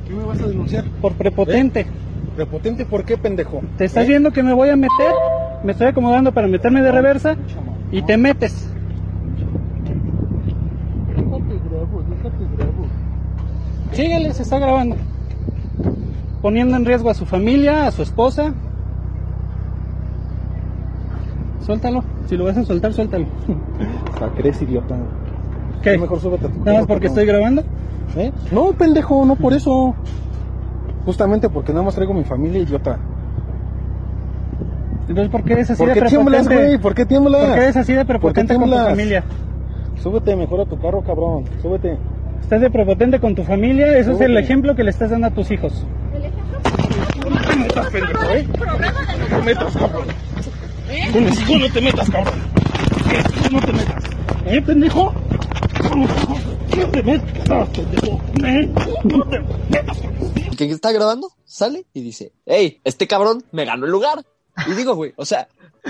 [0.07, 0.83] ¿Qué me vas a denunciar?
[1.01, 1.87] Por prepotente.
[2.35, 3.63] ¿Prepotente por qué, pendejo?
[3.79, 4.09] Te estás ¿Eh?
[4.09, 5.11] viendo que me voy a meter.
[5.63, 7.35] Me estoy acomodando para meterme de reversa.
[7.91, 8.69] Y te metes.
[11.07, 12.85] Déjate grabo, déjate grabo.
[13.91, 14.97] Síguele, se está grabando.
[16.41, 18.53] Poniendo en riesgo a su familia, a su esposa.
[21.65, 22.03] Suéltalo.
[22.27, 23.25] Si lo vas a soltar, suéltalo.
[24.13, 24.95] Hasta crees, idiota.
[25.83, 25.97] ¿Qué?
[25.97, 27.63] Mejor súbete a tu ¿Nada más porque estoy grabando?
[28.15, 28.31] ¿Eh?
[28.51, 29.95] No, pendejo, no por eso.
[31.05, 32.97] Justamente porque nada más traigo mi familia, idiota.
[35.07, 36.77] Entonces, ¿por qué eres así ¿Por de qué tiemblas, güey?
[36.77, 37.45] ¿Por qué tiemblas?
[37.45, 39.23] ¿Por qué eres así de prepotente con tu familia?
[40.01, 41.45] Súbete mejor a tu carro, cabrón.
[41.61, 41.97] Súbete.
[42.41, 45.31] Estás de prepotente con tu familia, eso es el ejemplo que le estás dando a
[45.31, 45.85] tus hijos.
[47.75, 48.47] Metas, pendejo, ¿eh?
[49.19, 50.07] No te metas, cabrón.
[51.13, 52.33] Con mis hijos no te metas, cabrón.
[53.51, 54.03] No te metas.
[54.45, 55.13] ¿Eh, pendejo?
[56.77, 58.21] No te metas, pendejo.
[58.45, 58.73] ¿Eh?
[59.03, 60.31] No te metas, cabrón.
[60.35, 64.23] El que está grabando sale y dice, hey, este cabrón me ganó el lugar.
[64.67, 65.47] Y digo, güey, o sea,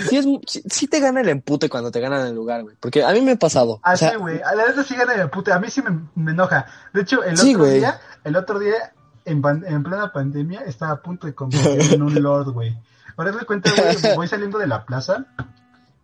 [0.08, 2.76] sí, es, sí, sí te gana el empute cuando te ganan el lugar, güey.
[2.80, 3.72] Porque a mí me ha pasado.
[3.74, 4.40] o Así, sea, güey.
[4.42, 5.56] A la neta sí gana de puta.
[5.56, 6.66] A mí sí me, me enoja.
[6.94, 7.80] De hecho, el Sí, otro güey.
[7.80, 8.94] día, el otro día,
[9.26, 12.78] en, en plena pandemia, estaba a punto de convertirme en un lord, güey.
[13.18, 15.26] Ahora me cuenta, güey, voy saliendo de la plaza,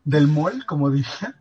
[0.04, 1.36] del mall, como diría.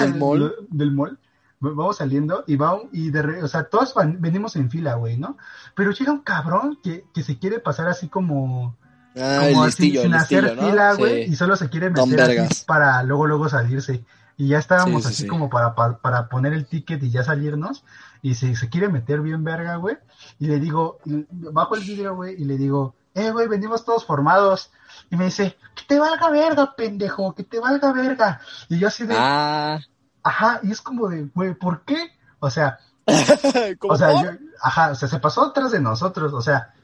[0.00, 0.54] ¿Del mall?
[0.70, 1.18] Del mall.
[1.58, 4.94] Vamos saliendo y va un- y de re- o sea, todos van- venimos en fila,
[4.96, 5.38] güey, ¿no?
[5.74, 8.76] Pero llega un cabrón que, que se quiere pasar así como,
[9.16, 10.68] ah, el como listillo, sin, sin el listillo, hacer ¿no?
[10.68, 11.32] fila, güey, Sí.
[11.32, 14.04] y solo se quiere meter así para luego luego salirse.
[14.36, 15.28] Y ya estábamos Sí, sí, así sí.
[15.28, 17.84] como para, para, para poner el ticket y ya salirnos.
[18.22, 19.96] Y se, se quiere meter bien verga, güey.
[20.38, 24.04] Y le digo, y bajo el vidrio, güey, y le digo, eh, güey, venimos todos
[24.04, 24.70] formados.
[25.10, 28.40] Y me dice, que te valga verga, pendejo, que te valga verga.
[28.68, 29.78] Y yo así de, Ah,
[30.22, 32.10] ajá, y es como de, güey, ¿por qué?
[32.40, 32.78] O sea,
[33.78, 36.74] ¿cómo o sea, yo- ajá, o sea, se pasó atrás de nosotros, o sea,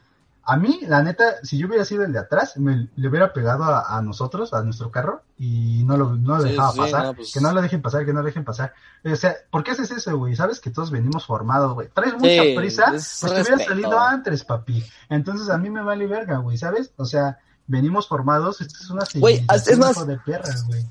[0.45, 3.63] a mí, la neta, si yo hubiera sido el de atrás, me le hubiera pegado
[3.63, 7.13] a, a nosotros, a nuestro carro, y no lo, no lo dejaba sí, pasar, no,
[7.13, 8.73] pues- que no lo dejen pasar, que no lo dejen pasar.
[9.05, 10.35] O sea, ¿por qué haces eso, güey?
[10.35, 11.87] Sabes que todos venimos formados, güey.
[11.93, 14.83] Traes mucha Sí, prisa, es pues te hubieras salido antes, papi.
[15.09, 16.91] Entonces a mí me vale verga, güey, ¿sabes?
[16.97, 20.85] O sea, venimos formados, esto es una Güey, es más- de perra, güey.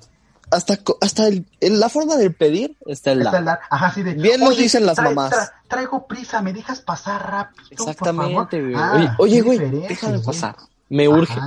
[0.52, 3.50] Hasta, hasta el, en la forma del pedir está el Está el la.
[3.52, 4.14] dar- Ajá, sí de.
[4.14, 5.32] Bien lo "Oye, dicen las mamás.
[5.32, 7.64] tra- traigo prisa, ¿me dejas pasar rápido?
[7.76, 8.74] por Exactamente, favor?" güey.
[8.76, 10.56] Ah, oye, güey, déjame pasar.
[10.88, 11.38] Me urge.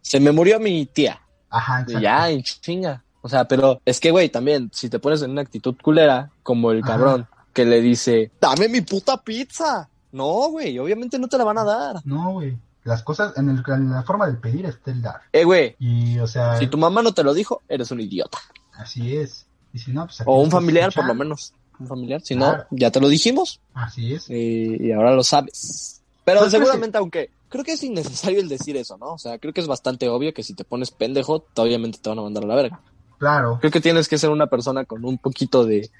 [0.00, 1.20] Se me murió mi tía.
[1.50, 2.00] ajá, exacto.
[2.00, 3.02] ya, y chinga.
[3.20, 6.70] O sea, pero es que, güey, también, si te pones en una actitud culera, como
[6.72, 6.92] el Ajá.
[6.92, 9.88] cabrón que le dice, dame mi puta pizza.
[10.12, 11.96] No, güey, obviamente no te la van a dar.
[12.04, 12.56] No, güey.
[12.84, 15.20] Las cosas, en, el, en la forma del pedir está el dar.
[15.32, 18.38] Eh, güey, Y, o sea, si tu mamá no te lo dijo, eres un idiota.
[18.74, 19.46] así es.
[19.72, 20.22] Y si no, pues.
[20.26, 21.52] O un familiar, por lo menos.
[21.80, 22.64] Un familiar, si Claro.
[22.70, 24.30] no, ya te lo dijimos Así es.
[24.30, 26.00] y, y ahora lo sabes.
[26.24, 29.14] Pero Pues que seguramente, aunque creo que es innecesario el decir eso, ¿no?
[29.14, 32.18] O sea, creo que es bastante obvio que si te pones pendejo, obviamente te van
[32.20, 32.80] a mandar a la verga.
[33.18, 33.58] Claro.
[33.60, 35.90] Creo que tienes que ser una persona con un poquito de,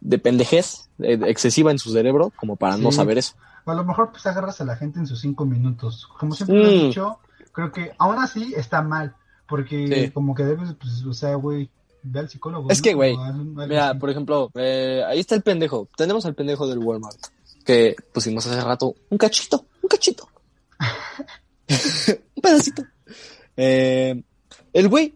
[0.00, 3.34] de pendejez eh, excesiva en su cerebro como para no saber eso.
[3.64, 6.08] O a lo mejor, pues agarras a la gente en sus cinco minutos.
[6.18, 6.86] Como siempre lo he Mm.
[6.88, 7.18] dicho,
[7.52, 9.14] creo que aún así está mal.
[9.48, 10.10] Porque Sí.
[10.12, 11.68] como que debes, pues, o sea, güey,
[12.02, 12.70] ve al psicólogo.
[12.70, 12.82] Es ¿no?
[12.82, 13.14] que, güey,
[13.68, 13.98] Mira, así.
[13.98, 15.88] por ejemplo, eh, ahí está el pendejo.
[15.96, 17.18] Tenemos al pendejo del Walmart
[17.64, 20.28] que pusimos hace rato un cachito, un cachito.
[22.36, 22.82] un pedacito.
[23.56, 24.22] Eh,
[24.72, 25.14] el güey,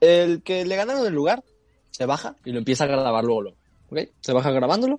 [0.00, 1.42] el que le ganaron el lugar,
[1.90, 3.56] se baja y lo empieza a grabar luego, luego,
[3.90, 3.98] ¿ok?
[4.20, 4.98] Se baja grabándolo.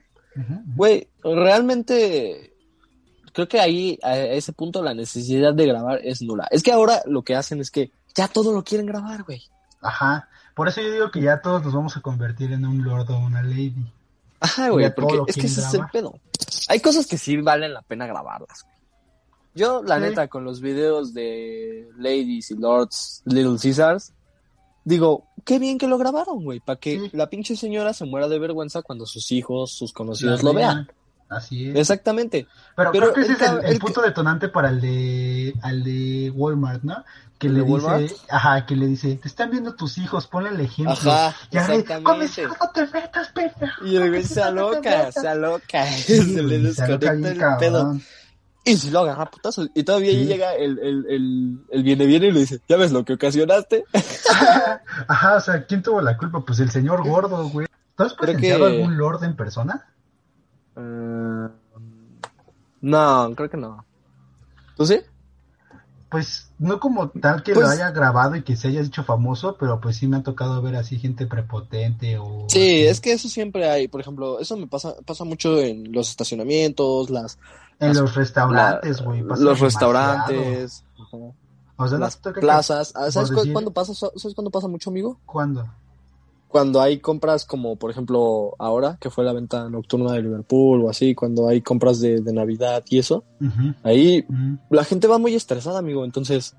[0.75, 2.53] Güey, realmente
[3.38, 6.47] creo que ahí, a ese punto, la necesidad de grabar es nula.
[6.50, 9.43] Es que ahora lo que hacen es que ya todo lo quieren grabar, güey.
[9.80, 10.28] Ajá.
[10.56, 13.19] Por eso yo digo que ya todos nos vamos a convertir en un lord o
[13.19, 13.76] una lady.
[14.39, 16.19] Ajá, güey, porque es que ese es el pedo.
[16.67, 18.63] Hay cosas que sí valen la pena grabarlas.
[18.63, 18.76] güey.
[19.54, 20.02] Yo, la Sí.
[20.02, 24.13] neta, con los videos de Ladies y Lords, Little Caesars,
[24.84, 27.10] digo, qué bien que lo grabaron, güey, para que Sí.
[27.13, 30.91] la pinche señora se muera de vergüenza cuando sus hijos, sus conocidos La lo vean.
[31.29, 31.75] Así es.
[31.75, 32.47] Exactamente.
[32.75, 35.53] Pero, pero creo que ese es el, cab- el el punto detonante para el de,
[35.61, 37.03] al de Walmart, ¿no?
[37.37, 38.01] Que ¿El le Walmart?
[38.01, 40.93] dice, ajá, que le dice, te están viendo tus hijos, ponle el ejemplo.
[41.11, 43.85] Ajá, Y ahora, con mis hijos no te metas, pendejo.
[43.85, 45.13] Y el güey se aloca, metas".
[45.15, 47.99] se aloca, se le se desconecta el pedo.
[48.63, 49.69] Y si lo agarra a putazos.
[49.75, 50.25] Y todavía Sí.
[50.25, 53.85] llega el, el, el, el viene viene y le dice, ¿ya ves lo que ocasionaste?
[55.07, 56.43] Ajá, o sea, ¿quién tuvo la culpa?
[56.45, 57.67] Pues el señor gordo, güey.
[57.95, 59.87] ¿Tú has presenciado que- algún lord en persona?
[60.77, 61.47] Eh,
[62.81, 63.83] no, creo que no.
[64.75, 64.99] ¿Tú sí?
[66.09, 69.57] Pues no como tal que Pues- lo haya grabado y que se haya hecho famoso,
[69.59, 72.45] pero pues sí me ha tocado ver así gente prepotente o...
[72.47, 72.87] Sí, así.
[72.87, 73.87] es que eso siempre hay.
[73.89, 77.37] Por ejemplo, eso me pasa, pasa mucho en los estacionamientos, las,
[77.79, 79.21] En las- los restaurantes, güey.
[79.21, 80.85] los restaurantes,
[81.79, 82.93] O sea, las plazas.
[82.95, 83.93] Ah, ¿Sabes decir- cuándo pasa?
[83.93, 85.19] ¿Sabes cuándo pasa mucho, amigo?
[85.25, 85.67] ¿Cuándo?
[86.47, 90.89] Cuando hay compras como, por ejemplo, ahora, que fue la venta nocturna de Liverpool o
[90.89, 93.23] así, cuando hay compras de, de Navidad y eso,
[93.83, 94.25] ahí
[94.69, 96.05] la gente va muy estresada, amigo.
[96.05, 96.55] Entonces,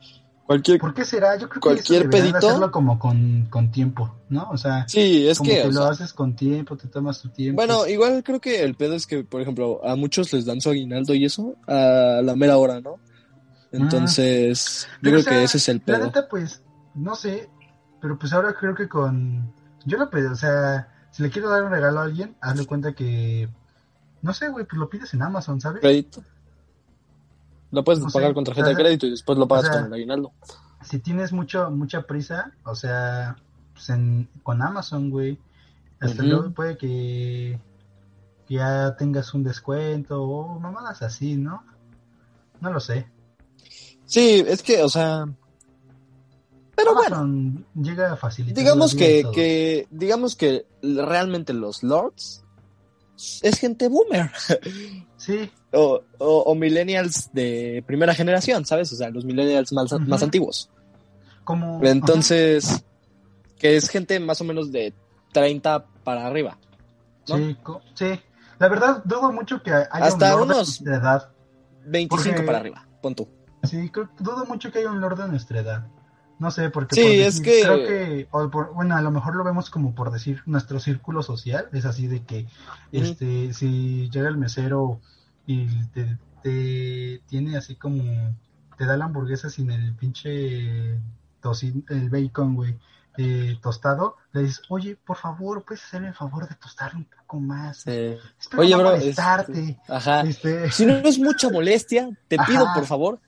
[0.46, 0.79] cualquier...
[0.79, 1.37] ¿Por qué será?
[1.38, 4.48] Yo creo que Cualquier de pedito- hacerlo como con, con tiempo, ¿no?
[4.51, 5.62] O sea, Sí, es como que...
[5.62, 7.57] que, lo sea, haces con tiempo, te tomas tu tiempo.
[7.57, 10.68] Bueno, igual creo que el pedo es que, por ejemplo, a muchos les dan su
[10.70, 12.96] aguinaldo y eso a la mera hora, ¿no?
[13.72, 16.07] Entonces, yo Pero, creo o sea, que ese es el La pedo.
[16.07, 16.62] neta, pues,
[16.94, 17.48] no sé,
[18.01, 19.53] pero pues ahora creo que con...
[19.85, 22.93] Yo lo pedí, o sea, si le quiero dar un regalo a alguien, hazle cuenta
[22.95, 23.49] que...
[24.21, 25.81] No sé, güey, pues lo pides en Amazon, ¿sabes?
[25.81, 26.23] Crédito.
[27.71, 29.81] Lo puedes No pagar sé, con tarjeta de crédito y después lo pagas O sea,
[29.81, 30.33] con el aguinaldo.
[30.83, 33.37] Si tienes mucho mucha prisa, o sea,
[33.75, 35.38] pues en, con Amazon, güey,
[36.01, 36.31] hasta Ujú.
[36.31, 37.61] luego puede que
[38.49, 41.62] ya tengas un descuento o mamadas así, ¿no?
[42.61, 43.09] No lo sé.
[44.07, 45.27] Sí, es que, o sea,
[46.79, 48.57] pero bueno, llega a facilitar.
[48.57, 52.45] digamos que, que, digamos que realmente los lords
[53.43, 54.31] es gente boomer
[55.17, 58.93] Sí, o, o, o millennials de primera generación, ¿sabes?
[58.93, 60.71] O sea, los millennials más, más antiguos.
[61.43, 61.81] como...
[61.85, 62.85] Entonces,
[63.59, 64.95] que es gente más o menos de
[65.33, 66.57] 30 para arriba.
[67.29, 67.37] ¿no?
[67.95, 68.09] Sí.
[68.61, 71.31] La verdad, dudo mucho que haya Hasta un lord unos- de nuestra edad.
[71.87, 73.29] 25 Porque- para arriba, pon tú.
[73.64, 75.87] Sí, dudo mucho que haya un lord de nuestra edad.
[76.38, 79.35] No sé, porque Sí, por es que- creo que, o por- bueno, a lo mejor
[79.35, 82.46] lo vemos como por decir nuestro círculo social, es así de que,
[82.92, 85.01] este, si llega el mesero
[85.46, 88.03] y te, te tiene así como,
[88.77, 91.01] te da la hamburguesa sin el pinche
[91.40, 92.79] tocin, el bacon, güey,
[93.16, 97.40] eh, tostado, le dices, oye, por favor, puedes hacerme el favor de tostarlo un poco
[97.40, 97.85] más.
[97.87, 99.53] Oye, no bro, molestarte.
[99.70, 100.20] este, ajá.
[100.20, 102.46] Este, Si no es mucha molestia, te Ajá.
[102.46, 103.18] pido, por favor,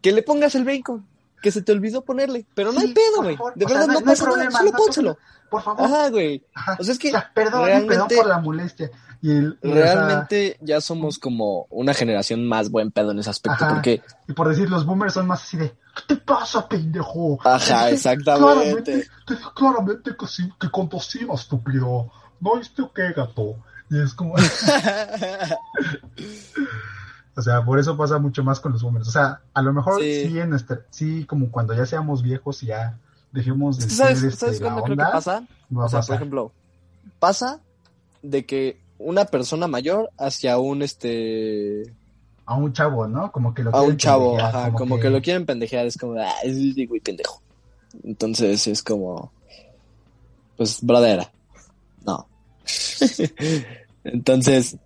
[0.00, 1.06] que le pongas el bacon.
[1.46, 2.44] Que se te olvidó ponerle.
[2.56, 3.36] Pero no Sí, hay pedo, güey.
[3.54, 4.34] De O sea, verdad, no- no, no pasa nada.
[4.34, 5.18] problema, Solo no pónselo.
[5.48, 5.84] por favor.
[5.86, 6.44] Ajá, güey.
[6.80, 8.90] O sea, es que O sea, perdón, perdón realmente- por la molestia.
[9.22, 13.64] Y el, y, realmente ya somos como una generación más buen pedo en ese aspecto.
[13.64, 13.74] Ajá.
[13.74, 17.38] Porque, y por decir, los boomers son más así de, ¿qué te pasa, pendejo?
[17.44, 18.84] ajá, exactamente.
[18.84, 19.06] Claramente,
[19.54, 22.10] claramente que, sí, que conducía, estúpido.
[22.40, 23.54] ¿No viste o qué, gato?
[23.88, 24.34] Y es como,
[27.36, 29.08] o sea, por eso pasa mucho más con los boomers.
[29.08, 30.28] O sea, a lo mejor Sí.
[30.28, 32.98] sí, en nuestra, sí, como cuando ya seamos viejos y ya
[33.30, 35.46] dejemos de ¿Sabes, ser, este, ¿sabes la cuándo creo onda, que pasa?
[35.74, 36.52] O sea, por ejemplo,
[37.18, 37.60] pasa
[38.22, 41.92] de que una persona mayor hacia un este
[42.46, 43.30] a un chavo, ¿no?
[43.32, 45.10] Como que lo a un chavo, ajá, como, que...
[45.10, 46.56] lo quieren pendejear, es como, ah, es
[46.88, 47.42] güey pendejo.
[48.04, 49.32] Entonces es como,
[50.56, 51.30] pues, bradera.
[52.04, 52.28] No.
[54.04, 54.76] Entonces,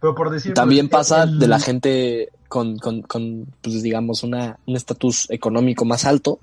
[0.00, 4.58] Pero por decir, también pasa el- de la gente con, con, con pues, digamos, una,
[4.66, 6.38] un estatus económico más alto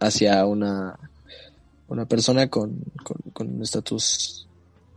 [0.00, 0.98] hacia una,
[1.88, 4.46] una persona con, con, con un estatus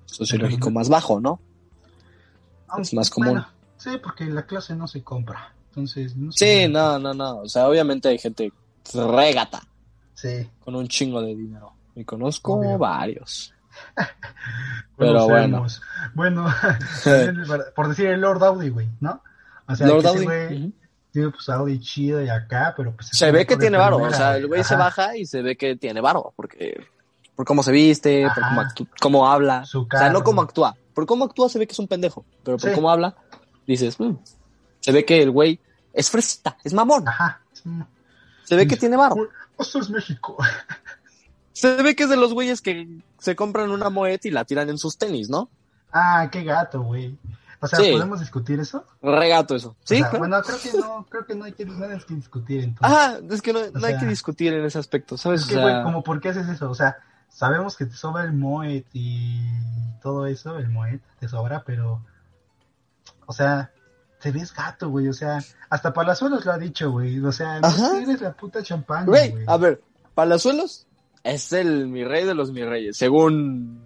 [0.06, 1.40] sociológico más bajo, ¿no?
[2.80, 3.30] Es más común.
[3.32, 5.54] Bueno, sí, porque la clase no se compra.
[5.70, 7.38] Entonces, no Sí, no, no, no.
[7.40, 8.52] O sea, obviamente hay gente
[8.94, 9.62] regata
[10.16, 10.50] Sí.
[10.66, 11.72] con un chingo de dinero.
[11.96, 12.78] Y conozco Obvio.
[12.78, 13.54] varios.
[14.98, 15.66] Pero bueno.
[16.14, 16.46] Bueno,
[17.48, 19.22] por- por decir el Lord Audi, güey, ¿no?
[19.68, 20.74] O sea, Lord Audi, güey
[21.12, 23.12] pues Audi chido y acá, pero pues...
[23.12, 23.98] es Se ve que tiene varo.
[23.98, 26.34] O sea, el güey se baja y se ve que tiene varo.
[26.36, 26.86] Porque,
[27.36, 28.50] por cómo se viste, por Ajá.
[28.56, 29.66] cómo, actú- cómo habla.
[29.66, 30.76] Su O sea, no cómo actúa.
[30.94, 32.26] Por cómo actúa se ve que es un pendejo.
[32.44, 32.76] Pero por Sí.
[32.76, 33.16] cómo habla,
[33.68, 34.14] dices, "Mm".
[34.80, 35.60] se ve que el güey
[35.94, 37.08] es fresita, es mamón.
[37.08, 37.42] Ajá.
[38.44, 39.16] Se ve que tiene varo.
[39.58, 40.38] Esto es México.
[41.60, 44.70] Se ve que es de los güeyes que se compran una moed y la tiran
[44.70, 45.50] en sus tenis, ¿no?
[45.92, 47.18] Ah, qué gato, güey.
[47.62, 47.92] O sea, Sí.
[47.92, 48.86] ¿podemos discutir eso?
[49.02, 49.70] Regato eso.
[49.72, 50.20] O Sí, sea, claro.
[50.20, 52.98] Bueno, creo que no, creo que no hay que, no hay que discutir entonces.
[52.98, 55.42] Ajá, es que no, no hay que discutir en ese aspecto, ¿sabes?
[55.42, 56.98] Es O que, sea, güey, como por qué haces eso, o sea,
[57.28, 59.42] sabemos que te sobra el Moet y
[60.02, 62.02] todo eso, el Moet te sobra, pero,
[63.26, 63.72] o sea,
[64.22, 65.40] te ves gato, güey, o sea,
[65.70, 69.44] hasta Palazuelos lo ha dicho, güey, o sea, no eres la puta champaña, Güey, güey.
[69.48, 69.82] a ver,
[70.16, 70.86] Palazuelos
[71.24, 73.86] es el mi rey de los mi reyes, según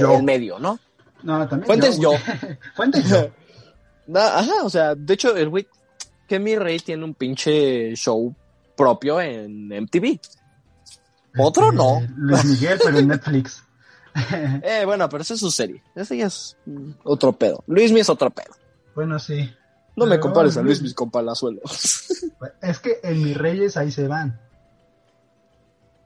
[0.00, 0.16] Yo.
[0.16, 0.78] el medio, ¿no?
[1.22, 2.12] No, también Fuentes yo.
[2.74, 3.28] Fuentes yo.
[4.06, 5.66] Na- Ajá, o sea, de hecho, el güey,
[6.28, 8.34] que mi rey tiene un pinche show
[8.76, 10.18] propio en MTV.
[11.38, 12.02] Otro Este, no.
[12.16, 13.62] Luis Miguel, pero en Netflix.
[14.62, 15.82] Eh, bueno, pero esa es su serie.
[15.96, 16.56] Ese ya es
[17.02, 17.64] otro pedo.
[17.66, 18.54] Luismi es otro pedo.
[18.94, 19.52] Bueno, sí.
[19.96, 22.22] No me compares a Luis- Luismi con Palazuelos.
[22.62, 24.40] Es que en mis reyes ahí se van.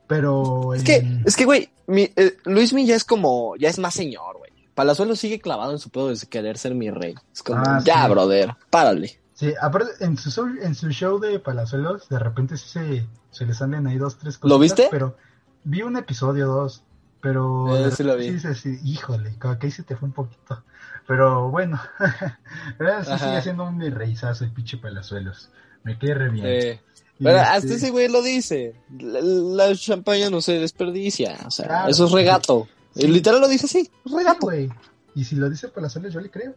[0.09, 3.79] Pero Es en- que, es que, güey, mi, eh, Luismi ya es como, ya es
[3.79, 4.51] más señor, güey.
[4.75, 7.15] Palazuelos sigue clavado en su pedo de querer ser mi rey.
[7.33, 8.11] Es como, Ah, ya, sí.
[8.11, 9.21] brother, párale.
[9.35, 13.47] Sí, aparte, en su, show- en su show de Palazuelos, de repente sí se, se
[13.47, 14.51] le salen ahí dos, tres cosas.
[14.51, 14.89] ¿Lo viste?
[14.91, 15.17] Pero
[15.65, 16.83] vi un episodio, dos.
[17.21, 17.77] Pero.
[17.77, 18.31] Eh, sí lo vi.
[18.31, 20.63] dices, sí, híjole, como que ahí se te fue un poquito.
[21.07, 21.81] Pero bueno,
[23.05, 25.51] sí sigue siendo un mi reizazo el pinche Palazuelos.
[25.83, 26.47] Me quedé re bien.
[26.47, 26.81] Eh,
[27.23, 28.75] pero este- hasta ese güey lo dice.
[28.99, 31.39] La, la champaña no se desperdicia.
[31.47, 31.91] O sea, Claro.
[31.91, 32.69] eso es regato.
[32.95, 33.07] Sí.
[33.09, 34.39] Literal lo dice así, Sí, regato.
[34.47, 34.69] güey.
[35.15, 36.55] Y si lo dice Palazuelos, yo le creo.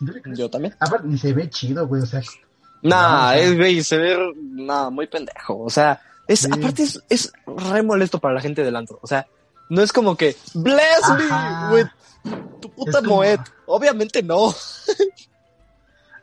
[0.00, 0.34] Yo le creo.
[0.34, 0.74] Yo también.
[0.80, 2.02] Aparte, ni se ve chido, güey.
[2.02, 2.22] O sea,
[2.82, 5.58] Nah, es güey, se ve, nada, muy pendejo.
[5.60, 6.48] O sea, es, Sí.
[6.50, 8.98] aparte es, es re molesto para la gente del antro.
[9.02, 9.26] O sea,
[9.68, 11.68] no es como que, bless Ajá.
[11.68, 11.86] me with
[12.60, 13.40] tu puta como- Moet.
[13.66, 14.54] Obviamente no.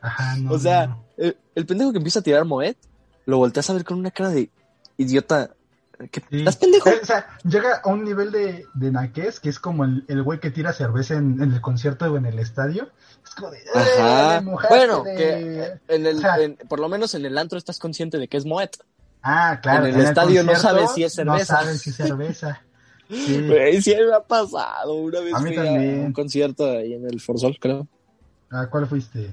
[0.00, 0.52] ajá, no.
[0.54, 1.04] O sea, no.
[1.16, 2.76] el, el pendejo que empieza a tirar Moet,
[3.28, 4.50] lo volteas a ver con una cara de
[4.96, 5.50] idiota.
[6.10, 6.38] ¿Qué, Sí.
[6.38, 6.90] ¿Estás pendejo?
[6.90, 10.38] O sea, llega a un nivel de, de naquez que es como el, el güey
[10.40, 12.88] que tira cerveza en, en el concierto o en el estadio.
[13.24, 13.58] Es como de.
[13.74, 14.36] Ajá.
[14.36, 15.14] "Eh, mojaste Bueno, de-".
[15.16, 18.28] que en el, O sea, en- por lo menos en el antro estás consciente de
[18.28, 18.76] que es Moet.
[19.22, 19.86] Ah, claro.
[19.86, 21.54] en el estadio no sabes si es cerveza.
[21.54, 22.62] No sabes si es cerveza.
[23.10, 23.46] Sí.
[23.48, 24.94] Güey, sí me ha pasado.
[24.94, 26.00] Una vez A mí fui a también.
[26.04, 27.88] un concierto ahí en el Forzol, creo.
[28.50, 29.32] ¿A cuál fuiste?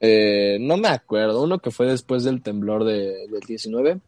[0.00, 4.00] Eh, no me acuerdo, uno que fue después del temblor de, del 19.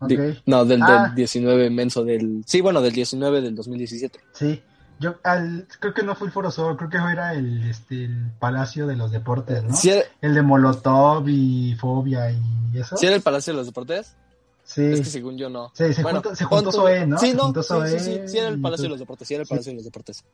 [0.00, 0.08] Ok.
[0.08, 1.04] Di- no, del, Ah.
[1.08, 2.42] del 19 menso del...
[2.46, 4.18] Sí, bueno, del 19 del 2017.
[4.32, 4.62] Sí.
[4.98, 8.30] Yo al, creo que no fue el Foro Sol, creo que era el, este, el
[8.38, 9.74] Palacio de los Deportes, ¿no?
[9.74, 12.38] ¿Sí era, El de Molotov y Fobia y
[12.78, 12.96] eso.
[12.96, 14.14] sí era el Palacio de los Deportes?
[14.64, 14.82] Sí.
[14.84, 15.72] Es que según yo no.
[15.74, 17.18] Sí, se Bueno, juntó, se ¿no?
[17.18, 19.42] Sí, Se no, sí, sí, sí, sí era el Palacio de los Deportes, sí era
[19.42, 19.48] el.
[19.48, 20.24] Palacio de los Deportes.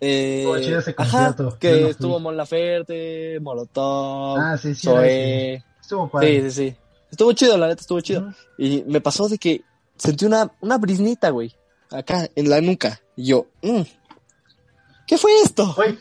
[0.00, 4.74] Eh, Estuvo chido ese ajá, concierto, yo que no estuvo Mon Laferte, Molotov, Ah, sí,
[4.74, 4.88] sí.
[4.88, 5.64] ese.
[5.80, 6.42] Estuvo padre.
[6.42, 6.76] Sí, sí, sí.
[7.10, 8.32] Estuvo chido, la neta, estuvo chido.
[8.58, 9.62] Y me pasó de que
[9.96, 11.54] sentí una, una brisnita, güey,
[11.90, 13.00] acá en la nuca.
[13.16, 13.80] Y yo, mm,
[15.06, 15.74] ¿qué fue esto?
[15.74, 15.98] Güey,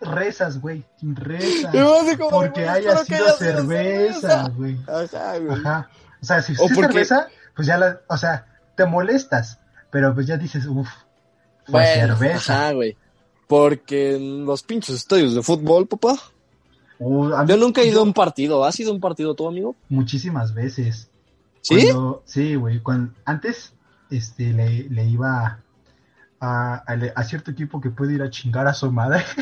[0.00, 0.84] rezas, güey.
[1.02, 1.74] Rezas.
[2.18, 4.76] Como, Porque güey, haya sido haya cerveza, güey.
[4.86, 5.58] Ajá, güey.
[5.58, 5.90] Ajá.
[6.22, 8.46] O sea, si es cerveza, pues ya la, o sea,
[8.76, 9.58] te molestas,
[9.90, 10.88] pero pues ya dices, uff,
[11.64, 12.36] fue Bueno, cerveza.
[12.66, 12.96] ajá, güey.
[13.48, 16.16] Porque en los pinches estadios de fútbol, papá.
[17.00, 18.64] Uh, Yo nunca he ido a un partido.
[18.64, 19.74] ¿Has ido a un partido tú, amigo?
[19.88, 21.10] muchísimas veces.
[21.62, 21.82] ¿Sí?
[21.84, 22.80] Cuando- sí, güey.
[22.80, 23.72] Cuando, antes
[24.10, 25.60] este, le, le iba
[26.40, 29.24] a, a, a cierto equipo que puede ir a chingar a su madre.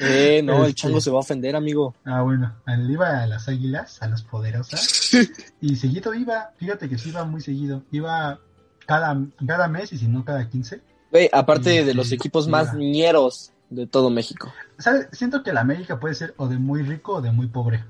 [0.00, 1.94] Eh, no, el Este- chango se va a ofender, amigo.
[2.04, 5.10] Ah, bueno, le iba a las águilas, a las poderosas.
[5.60, 7.82] y seguido iba, fíjate que sí iba muy seguido.
[7.90, 8.38] Iba
[8.86, 10.80] cada, cada mes y si no cada 15.
[11.10, 12.78] Güey, aparte Sí, de los equipos más era.
[12.78, 14.52] ñeros de todo México.
[14.78, 15.08] ¿Sabes?
[15.12, 17.84] Siento que la América puede ser o de muy rico o de muy pobre.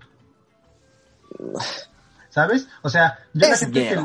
[2.30, 2.68] ¿Sabes?
[2.82, 4.04] O sea, yo la Es gente que-.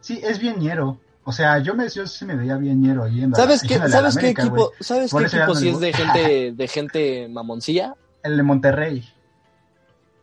[0.00, 0.98] Sí, es bien ñero.
[1.24, 3.80] O sea, yo me yo sí me veía bien ñero yendo a- ¿Sabes qué, a
[3.80, 4.70] la ¿sabes qué América, equipo, güey.
[4.80, 7.94] ¿sabes Por qué equipo no le es de gente, de gente mamoncilla?
[8.22, 9.06] El de Monterrey.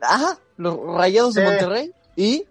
[0.02, 1.48] Ajá, los rayados de Sí.
[1.48, 2.46] Monterrey y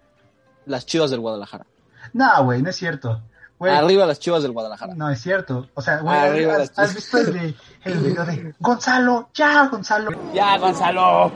[0.65, 1.65] las chivas del Guadalajara.
[2.13, 3.21] No, güey, no es cierto.
[3.69, 4.93] Güey, Arriba las chivas del Guadalajara.
[4.95, 5.67] no es cierto.
[5.73, 6.95] O sea, güey, ¿has, las has chivas.
[6.95, 7.55] visto el, de,
[7.85, 9.29] el video de Gonzalo?
[9.33, 10.11] Ya, Gonzalo.
[10.33, 11.31] Ya, Gonzalo.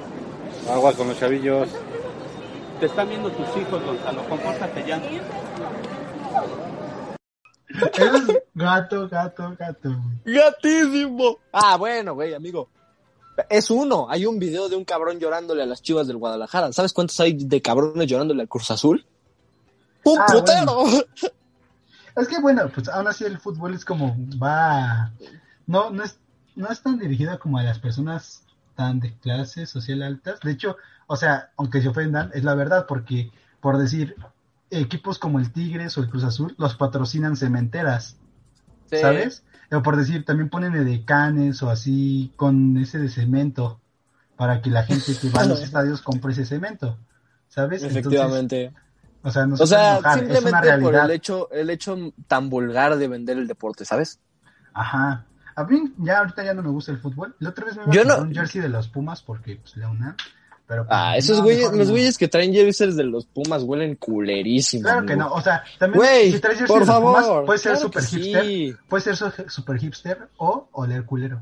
[0.70, 1.68] Agua con los chavillos.
[2.80, 4.24] Te están viendo tus hijos, Gonzalo.
[4.30, 4.98] Compórtate ya.
[7.70, 9.90] Es gato, gato, gato.
[10.26, 11.38] Gatísimo.
[11.52, 12.70] Ah, bueno, güey, amigo.
[13.50, 14.08] Es uno.
[14.10, 16.74] Hay un video de un cabrón llorándole a las chivas del Guadalajara.
[16.74, 19.06] ¿Sabes cuántos hay de cabrones llorándole al Cruz Azul?
[20.04, 20.84] ¡Un Ah, putero!
[22.16, 25.12] Es que bueno, pues aún así el fútbol es como va
[25.68, 26.18] no no es
[26.56, 28.44] no es tan dirigido como a las personas
[28.76, 30.40] tan de clase social altas.
[30.42, 33.32] De hecho, o sea, aunque se ofendan, es la verdad porque
[33.62, 34.16] por decir
[34.72, 38.18] equipos como el Tigres o el Cruz Azul los patrocinan cementeras,
[38.90, 38.98] Sí.
[38.98, 39.44] ¿sabes?
[39.72, 43.80] O por decir, también ponen edecanes o así con ese de cemento
[44.36, 46.98] para que la gente que va a los estadios compre ese cemento,
[47.50, 47.84] ¿sabes?
[47.84, 48.74] Entonces, Efectivamente.
[49.24, 51.98] O sea, no se O sea, enojar, simplemente por el hecho, el hecho
[52.28, 54.20] tan vulgar de vender el deporte, ¿sabes?
[54.74, 55.26] Ajá.
[55.56, 57.36] A mí ya ahorita ya no me gusta el fútbol.
[57.40, 59.90] La otra vez me iba a no- un jersey de los Pumas porque pues la
[59.90, 60.16] UNAM.
[60.68, 61.94] Pero pues, Ah, esos no, güeyes, los no.
[61.94, 64.84] güeyes que traen jerseys de los Pumas huelen culerísimo.
[64.84, 67.46] Claro que no, o sea, también Güey, si traes jersey por de los Pumas, favor.
[67.46, 68.76] puede ser claro super hipster, sí.
[68.88, 71.42] puede ser su- super hipster o oler culero.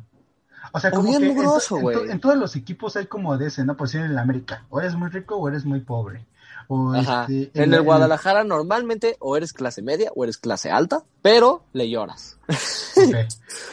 [0.71, 2.09] O sea, O como bien que en, mugroso, en güey.
[2.11, 3.75] en todos los equipos hay como de ese, ¿no?
[3.77, 6.25] Pues en el América, o eres muy rico o eres muy pobre.
[6.69, 11.63] O este, En el Guadalajara normalmente o eres clase media o eres clase alta, pero
[11.73, 12.37] le lloras.
[12.97, 13.15] ok.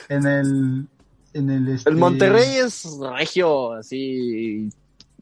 [0.09, 0.87] En el.
[1.33, 1.69] En el.
[1.69, 4.71] Este, El Monterrey es regio, así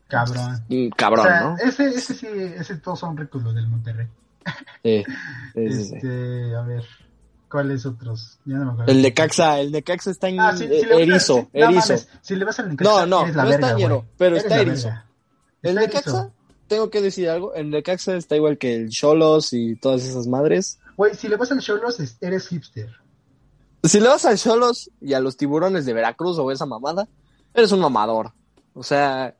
[0.08, 0.62] Cabrón.
[0.68, 1.56] mm, cabrón, o sea, ¿no?
[1.58, 4.06] ese, ese sí, ese todos son ricos los del Monterrey.
[4.82, 5.04] Sí.
[5.54, 6.84] Este, a ver,
[7.50, 8.38] ¿cuáles otros?
[8.44, 8.92] Ya no me acuerdo.
[8.92, 11.88] El Necaxa, el Necaxa está en Ah, sí, eh, si a- erizo, no erizo.
[11.92, 14.02] mames, si le vas al Necaxa, No, no, eres la no verga, está güey.
[14.18, 15.06] pero Eres está.
[15.62, 16.32] El Necaxa, erizo.
[16.72, 20.78] Tengo que decir algo, el Necaxa está igual que el Cholos y todas esas madres.
[20.96, 22.88] Güey, si le vas al Cholos, es- eres hipster.
[23.84, 27.06] Si le vas al Cholos y a los tiburones de Veracruz o esa mamada,
[27.52, 28.32] eres un mamador.
[28.74, 29.36] O sea,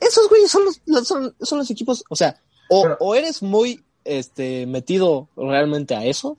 [0.00, 3.40] esos güeyes son los, los- son, son los equipos, o sea, o, Pero- o eres
[3.42, 6.36] muy este metido realmente a eso,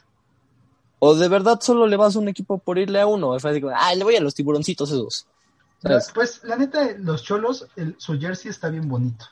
[0.99, 3.33] o de verdad solo le vas a un equipo por irle a uno.
[3.37, 5.25] Es como, ah, le voy a los tiburoncitos esos.
[5.81, 6.11] ¿Sabes?
[6.13, 9.25] Pues, la neta, los Cholos, el, su jersey está bien bonito.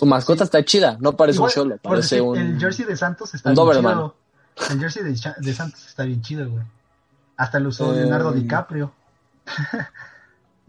[0.00, 2.34] Su mascota está chida, no parece Igual, un cholo, parece un...
[2.34, 3.92] El jersey de Santos está un bien Doberman.
[3.92, 4.14] chido.
[4.70, 6.64] El jersey de, Santos está bien chido, güey.
[7.36, 8.94] Hasta lo usó Eh, Leonardo DiCaprio.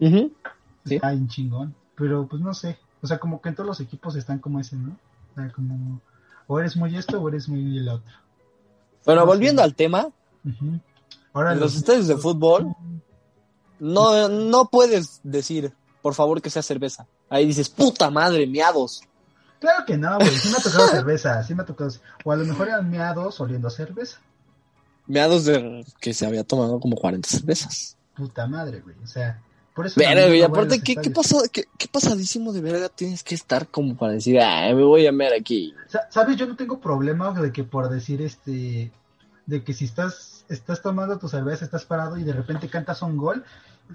[0.83, 0.95] Sí.
[0.95, 1.73] Está bien chingón.
[1.95, 2.77] Pero, pues, no sé.
[3.01, 4.97] O sea, como que en todos los equipos están como ese, ¿no?
[5.31, 6.01] O sea, como...
[6.47, 8.11] O eres muy esto o eres muy el otro.
[9.05, 10.09] Bueno, volviendo al tema.
[11.31, 12.75] Ahora en los estadios de fútbol,
[13.79, 15.71] no, no puedes decir,
[16.01, 17.07] por favor, que sea cerveza.
[17.29, 19.03] Ahí dices, puta madre, miados.
[19.61, 20.29] Claro que no, güey.
[20.31, 21.43] Sí me ha tocado cerveza.
[21.43, 21.91] Sí me ha tocado.
[22.25, 24.19] O a lo mejor eran meados oliendo a cerveza.
[25.07, 27.95] Miados de que se había tomado como 40 cervezas.
[28.15, 28.95] Puta madre, güey.
[29.03, 29.39] O sea,
[29.75, 29.95] por eso.
[29.97, 34.13] Pero, güey, aparte, ¿qué, pasa, qué, qué pasadísimo de verga tienes que estar como para
[34.13, 35.73] decir, ah, me voy a meter aquí?
[35.87, 36.37] Sa- ¿Sabes?
[36.37, 38.91] Yo no tengo problema de que por decir este.
[39.51, 43.17] De que si estás, estás tomando tu cerveza, estás parado y de repente cantas un
[43.17, 43.43] gol,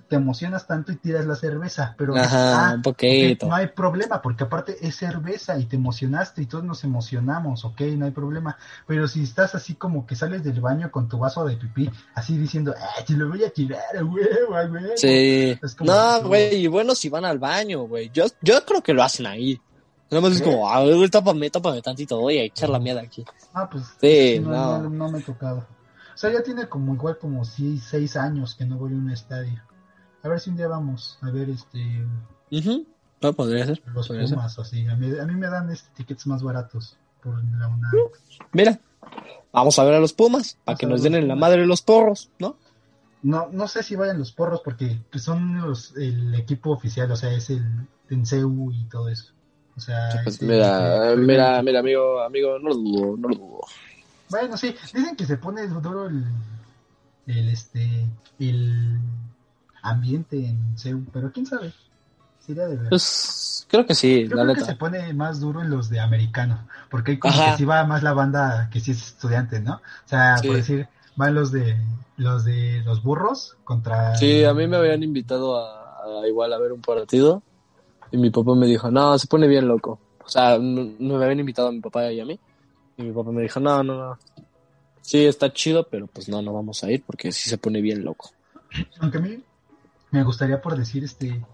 [0.08, 1.94] te emocionas tanto y tiras la cerveza.
[1.96, 3.46] Pero Ajá, ah, un poquito.
[3.48, 7.80] no hay problema, porque aparte es cerveza y te emocionaste y todos nos emocionamos, ok,
[7.96, 8.58] no hay problema.
[8.86, 12.36] Pero si estás así como que sales del baño con tu vaso de pipí, así
[12.36, 14.92] diciendo, ah, te lo voy a tirar, a huevo".
[14.96, 15.58] Sí.
[15.80, 18.10] No, güey, y bueno, si van al baño, güey.
[18.12, 19.58] Yo, yo creo que lo hacen ahí.
[20.10, 23.24] Nada más es como, a ver, tápame, tápame tantito, voy a echar la mierda aquí.
[23.52, 24.50] Ah, pues Sí, no,
[24.82, 24.88] no.
[24.90, 25.66] no, me he tocado.
[26.14, 29.10] O sea, ya tiene como igual como seis, seis años que no voy a un
[29.10, 29.60] estadio.
[30.22, 32.06] A ver si un día vamos a ver este
[32.50, 32.86] Ujú.
[33.20, 33.82] No, podría ser.
[33.94, 34.36] los podría ser.
[34.36, 34.86] Pumas o así.
[34.86, 37.90] A mí, a mí me dan este tickets más baratos por la UNAM.
[38.52, 38.78] Mira,
[39.52, 42.30] vamos a ver a los Pumas, para que nos den en la madre los porros,
[42.38, 42.56] ¿no?
[43.22, 47.32] No, no sé si vayan los porros porque son los, el equipo oficial, o sea,
[47.32, 47.64] es el
[48.08, 49.32] Tenseu y todo eso.
[49.76, 53.28] O sea, Pues es el mira, que- mira, mira, amigo, amigo, no lo dudo, no
[53.28, 53.60] lo dudo.
[54.30, 56.24] Bueno, sí, dicen que se pone duro el,
[57.26, 58.06] el este
[58.38, 58.98] el
[59.82, 61.72] ambiente en Seúl, pero quién sabe.
[62.40, 62.88] Sería de ver.
[62.90, 66.00] Pues creo que sí, Yo la creo que se pone más duro en los de
[66.00, 67.52] americano, porque hay como Ajá.
[67.52, 69.74] que sí va más la banda que sí es estudiante, ¿no?
[69.76, 71.76] O sea, por decir, van los de
[72.16, 76.58] los de los burros contra Sí, a mí me habían invitado a, a igual a
[76.58, 77.42] ver un partido
[78.10, 79.98] y mi papá me dijo, no, se pone bien loco.
[80.24, 82.38] O sea, no, me habían invitado a mi papá y a mí
[82.96, 84.18] y mi papá me dijo, no, no, no.
[85.02, 88.04] Sí, está chido, pero pues no, no vamos a ir porque sí se pone bien
[88.04, 88.30] loco.
[89.00, 89.38] Aunque a mí
[90.10, 91.44] me gustaría por decir este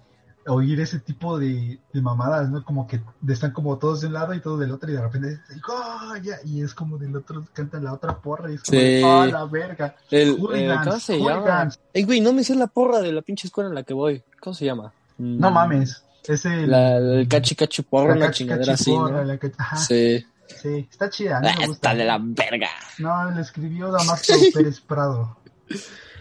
[0.46, 2.64] oír ese tipo de, de mamadas, ¿no?
[2.64, 5.38] Como que están como todos de un lado y todos del otro y de repente
[5.68, 6.36] ¡oh, ya!
[6.44, 9.02] y es como del otro canta la otra porra y es como Sí.
[9.04, 9.94] ¡oh, la verga!
[10.10, 11.68] El, eh, Hooligans, ¿Cómo se llama?
[11.92, 14.22] Ey, güey, no me sé la porra de la pinche escuela en la que voy.
[14.40, 14.92] ¿Cómo se llama?
[15.18, 19.08] Mm, No mames, es el La, el cachi cachi porra, la chingadera así, ¿no?
[19.24, 20.24] la ajá, sí.
[20.60, 20.86] Sí.
[20.90, 21.88] está chida, a mí Ah, me gusta.
[21.92, 22.68] Está de la verga.
[22.98, 25.36] No, le escribió Damasio Pérez Prado.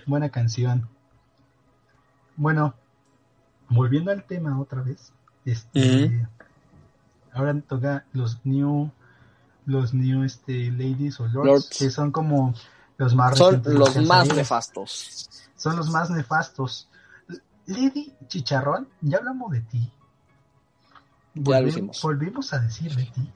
[0.05, 0.87] Buena canción.
[2.37, 2.73] Bueno,
[3.69, 5.11] volviendo al tema otra vez.
[5.45, 6.27] Este.
[7.33, 8.89] Ahora toca los new,
[9.65, 11.69] los new este, ladies o lords, Lords.
[11.77, 12.53] que son como
[12.97, 15.29] los más Son los más nefastos.
[15.55, 16.87] Son los más nefastos.
[17.71, 19.89] Lady Chicharrón, ya hablamos de ti.
[21.35, 22.01] Ya lo Volve- hicimos.
[22.01, 23.29] Volvimos a decir de ti.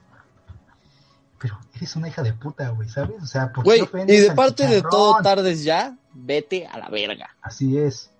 [1.38, 3.22] Pero eres una hija de puta, güey, ¿sabes?
[3.22, 7.36] O sea, ¿por qué y de parte de todo tardes ya, vete a la verga.
[7.42, 8.10] Así es.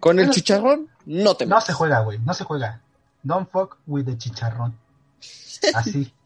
[0.00, 2.80] Con el chicharrón, no te No se juega, güey, no se juega.
[3.22, 4.74] Don't fuck with the chicharrón.
[5.74, 6.12] Así.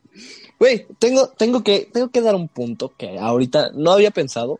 [0.58, 4.58] Güey, tengo, tengo, que, tengo que dar un punto que ahorita no había pensado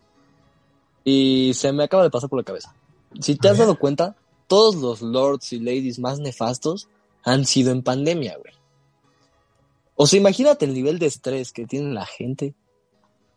[1.05, 2.73] y se me acaba de pasar por la cabeza.
[3.21, 3.67] Si te A has ver.
[3.67, 4.15] dado cuenta,
[4.51, 6.89] todos los lords y ladies más nefastos
[7.23, 8.53] han sido en pandemia, güey.
[9.95, 12.57] O sea, imagínate el nivel de estrés que tiene la gente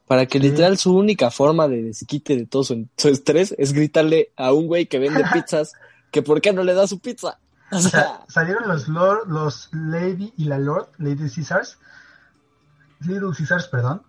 [0.08, 4.32] para que literal su única forma de desquite de todo su, su estrés es gritarle
[4.36, 5.74] a un güey que vende pizzas
[6.10, 7.38] que por qué no le da su pizza.
[7.72, 11.78] O sea, salieron los Lord, los Lady y la Lord, Lady Caesars,
[13.02, 14.02] Little Caesars, perdón.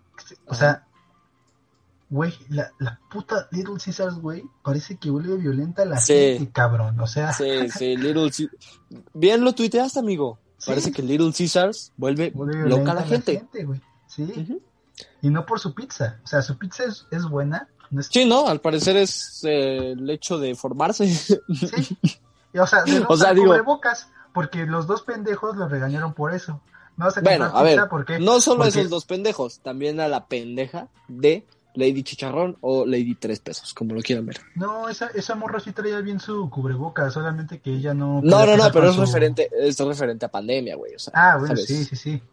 [0.47, 0.87] O sea,
[2.09, 6.13] güey, la, la puta Little Caesars, güey, parece que vuelve violenta a la Sí.
[6.37, 6.99] gente, cabrón.
[6.99, 8.49] O sea, Sí, sí, Little Ce-
[9.13, 10.39] Bien lo tuiteaste, amigo.
[10.57, 10.71] Sí.
[10.71, 13.43] Parece que Little Caesars vuelve vuelve loca a la gente.
[13.65, 13.81] güey.
[14.07, 14.59] Sí.
[15.21, 16.19] Y no por su pizza.
[16.23, 17.67] O sea, su pizza es, es buena.
[17.91, 18.47] No es- Sí, ¿no?
[18.47, 21.07] Al parecer es eh, el hecho de formarse.
[21.13, 21.37] Sí.
[22.53, 26.13] Y, O sea, de no O sea, digo- cubrebocas, porque los dos pendejos los regañaron
[26.13, 26.61] por eso.
[26.97, 30.87] No Bueno, a ver, porque no solo porque- esos dos pendejos, también a la pendeja
[31.09, 31.45] de
[31.75, 34.39] Lady Chicharrón o Lady Tres Pesos, como lo quieran ver.
[34.55, 38.21] No, esa, esa morra sí traía bien su cubrebocas, solamente que ella no.
[38.23, 40.95] No, no, no, pero es su- referente, es referente a pandemia, güey.
[40.95, 41.65] O sea, Ah, bueno, ¿sabes?
[41.67, 42.23] sí, sí, sí.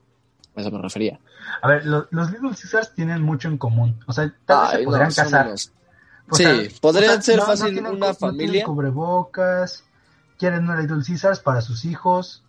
[0.55, 1.18] A eso me refería.
[1.62, 3.99] A ver, lo- los Little Caesars tienen mucho en común.
[4.07, 5.47] O sea, tal vez Ay, se no, podrían son casar.
[5.49, 5.72] unos-
[6.30, 8.64] O Sí, sea, podrían o sea, ser no- no fácil tienen una no tienen familia.
[8.64, 9.84] cubrebocas,
[10.38, 12.43] quieren una Little Caesars para sus hijos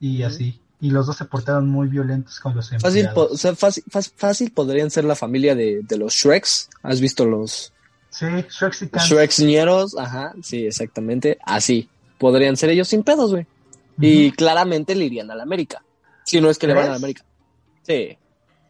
[0.00, 0.61] y así.
[0.82, 3.30] Y los dos se portaron muy violentos con los Fácil, empleados.
[3.32, 3.84] o sea, fácil,
[4.16, 6.68] fácil, podrían ser la familia de, de los Shreks.
[6.82, 7.72] ¿Has visto los
[8.10, 9.04] Sí, Shrexicans.
[9.08, 9.96] Shreksñeros?
[9.96, 11.38] Ajá, sí, exactamente.
[11.44, 11.88] Así.
[12.18, 13.46] Podrían ser ellos sin pedos, güey.
[14.00, 15.82] Y claramente le irían a la América.
[16.24, 16.96] Si no es que le van a la.
[16.96, 17.24] América.
[17.82, 18.18] Sí.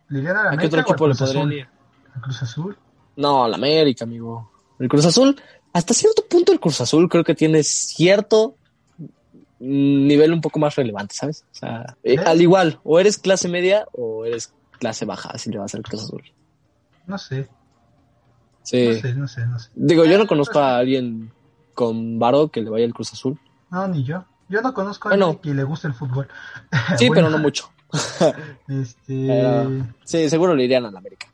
[0.08, 1.52] ¿Le irían a la ¿A qué otro equipo le podrían Azul?
[1.54, 1.68] ir?
[2.14, 2.76] ¿Al Cruz Azul?
[3.16, 4.50] No, la América, amigo.
[4.78, 5.40] El Cruz Azul,
[5.72, 8.56] hasta cierto punto el Cruz Azul creo que tiene cierto
[9.62, 11.44] nivel un poco más relevante, ¿sabes?
[11.52, 12.18] O sea, eh, ¿Eh?
[12.26, 16.02] al igual, o eres clase media o eres clase baja si le vas al Cruz
[16.04, 16.22] Azul.
[17.06, 17.48] No sé,
[18.64, 18.86] Sí.
[18.88, 19.70] no sé, no sé, no sé.
[19.74, 21.32] Digo, yo no conozco a alguien
[21.74, 23.38] con varo que le vaya al Cruz Azul.
[23.70, 24.24] No, ni yo.
[24.48, 25.26] Yo no conozco a Bueno.
[25.26, 26.28] alguien que le guste el fútbol.
[26.98, 27.70] Sí, Bueno, pero no mucho.
[28.68, 31.26] Este, Pero- Sí, seguro le irían a la América.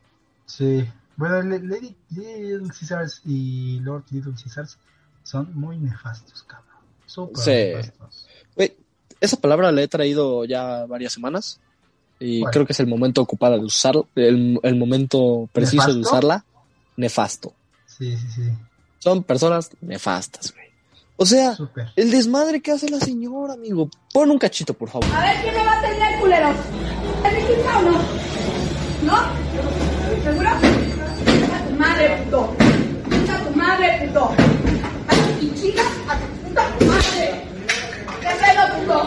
[0.46, 0.86] sí.
[1.16, 4.78] Bueno, Lady Little Caesars y Lord Little Caesars
[5.24, 6.77] son muy nefastos, cabrón.
[7.08, 7.92] Súper
[8.56, 8.72] Sí.
[9.20, 11.58] esa palabra la he traído ya varias semanas
[12.20, 12.52] y ¿Cuál?
[12.52, 16.08] creo que es el momento ocupado de usarlo, el, el momento preciso de ¿Nefasto?
[16.10, 16.44] usarla.
[16.96, 17.52] Nefasto.
[17.86, 18.42] Sí, sí, sí.
[19.00, 20.66] Son personas nefastas, güey.
[21.16, 21.88] O sea, Súper.
[21.96, 23.90] el desmadre que hace la señora, amigo.
[24.12, 25.08] Pon un cachito, por favor.
[25.12, 26.48] A ver quién me va a atender, culero.
[26.50, 27.98] ¿Es o no?
[29.02, 29.18] ¿No?
[30.24, 30.48] ¿Seguro?
[30.48, 32.54] A tu madre, puto.
[33.32, 34.24] A tu madre, puto.
[34.24, 35.18] A tu
[36.10, 36.37] a tu
[36.78, 38.98] ¿Qué pedo, puto?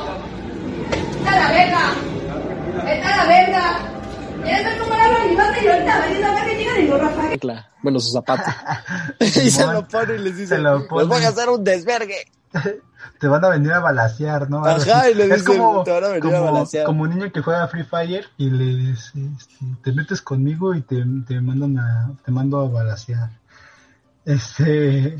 [1.17, 2.93] Está la verga.
[2.93, 3.79] Está la verga.
[4.43, 7.39] ¿Quieres ver cómo a madre y ahorita valiendo a ver que llegan y lo Rafael?
[7.39, 7.65] Claro.
[7.83, 8.51] Bueno, su zapato.
[9.19, 11.05] y se lo pone y les dice, se lo les pone.
[11.05, 12.25] voy a hacer un desvergue.
[13.19, 14.65] Te van a venir a balasear, ¿no?
[14.65, 16.85] Ajá, y le es dicen, como, "Te van a venir a como, balasear".
[16.85, 20.81] como un niño que juega Free Fire y le dice, este, te metes conmigo y
[20.81, 23.29] te, te mandan a, te mando a balasear.
[24.25, 25.17] Este,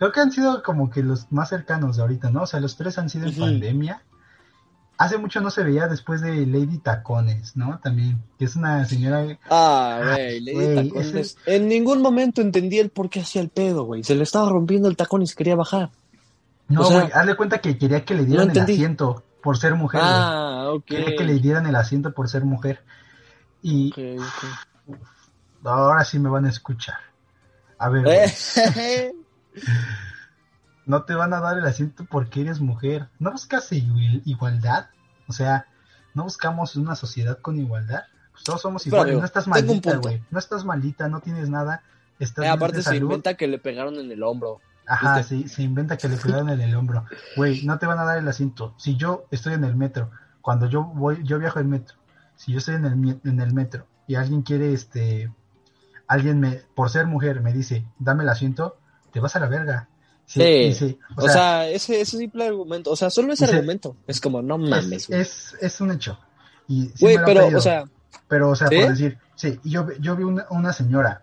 [0.00, 2.42] creo que han sido como que los más cercanos de ahorita, ¿no?
[2.42, 4.02] O sea, los tres han sido en pandemia.
[4.96, 7.78] Hace mucho no se veía después de Lady Tacones, ¿no?
[7.78, 11.14] También, que es una señora Ah, güey, di güey, tacones.
[11.14, 14.02] ese- En ningún momento entendí el por qué hacía el pedo, güey.
[14.04, 15.90] Se le estaba rompiendo el tacón y se quería bajar.
[16.68, 19.74] No, O sea, güey, hazle cuenta que quería que le dieran el asiento por ser
[19.74, 20.00] mujer.
[20.02, 20.84] Ah, ok.
[20.84, 22.82] Quería que le dieran el asiento por ser mujer.
[23.62, 24.20] Y Ok,
[24.88, 24.96] ok.
[25.64, 26.96] ahora sí me van a escuchar.
[27.78, 29.12] A ver, Eh,
[30.86, 33.08] no te van a dar el asiento porque eres mujer.
[33.18, 34.88] ¿No buscas igual- igualdad?
[35.28, 35.66] O sea,
[36.14, 38.04] ¿no buscamos una sociedad con igualdad?
[38.32, 39.16] Pues todos somos iguales.
[39.18, 40.22] No estás maldita, güey.
[40.30, 41.82] No estás maldita, no tienes nada.
[42.18, 43.02] Estás Eh, bien aparte de se salud.
[43.02, 44.60] inventa que le pegaron en el hombro.
[44.86, 45.42] Ajá, ¿Viste?
[45.42, 47.04] sí, se inventa que le pegaron en el hombro.
[47.36, 48.74] Güey, no te van a dar el asiento.
[48.76, 51.96] Si yo estoy en el metro, cuando yo voy, yo viajo en metro,
[52.34, 55.32] si yo estoy en el, en el metro y alguien quiere, este,
[56.08, 58.79] alguien me, por ser mujer, me dice, dame el asiento,
[59.12, 59.88] te vas a la verga.
[60.26, 60.46] Sí, Sí.
[60.46, 62.90] y sí, O, sea, ese, ese simple argumento.
[62.92, 63.96] O sea, solo ese argumento.
[64.06, 65.20] Es como, no mames, es, güey.
[65.20, 66.18] es, es un hecho.
[66.68, 67.58] Y Güey, pero, pedido.
[67.58, 67.84] o sea,
[68.28, 68.78] Pero, o sea, ¿Sí?
[68.78, 71.22] por decir, sí, yo, yo vi una, una señora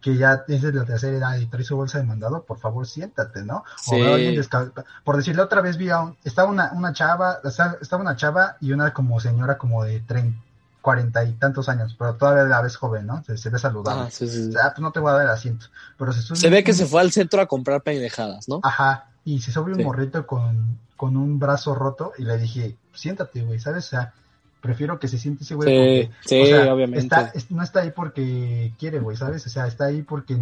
[0.00, 2.86] que ya es de la tercera edad y trae su bolsa de mandado, por favor
[2.86, 3.58] siéntate, ¿no?
[3.58, 3.64] O
[3.96, 4.00] Sí.
[4.00, 4.72] alguien descal-
[5.04, 8.16] Por decirlo otra vez vi a un, estaba una, una chava, o sea, estaba una
[8.16, 10.40] chava y una como señora como de 30,
[10.88, 13.22] cuarenta y tantos años, pero todavía la ves joven, ¿no?
[13.24, 14.04] Se, se ve saludable.
[14.06, 14.48] ah, sí, sí.
[14.48, 15.66] O sea, pues no te voy a dar el asiento.
[15.98, 18.60] Pero se, sube se ve un- que se fue al centro a comprar pendejadas, ¿no?
[18.62, 19.84] Ajá, y se sube un Sí.
[19.84, 23.84] morrito con, con un brazo roto y le dije, siéntate, güey, ¿sabes?
[23.84, 24.14] O sea,
[24.62, 25.68] prefiero que se siente ese güey.
[25.68, 27.00] Sí, porque, sí, o sea, obviamente.
[27.04, 29.46] Está, no está ahí porque quiere, güey, ¿sabes?
[29.46, 30.34] O sea, está ahí porque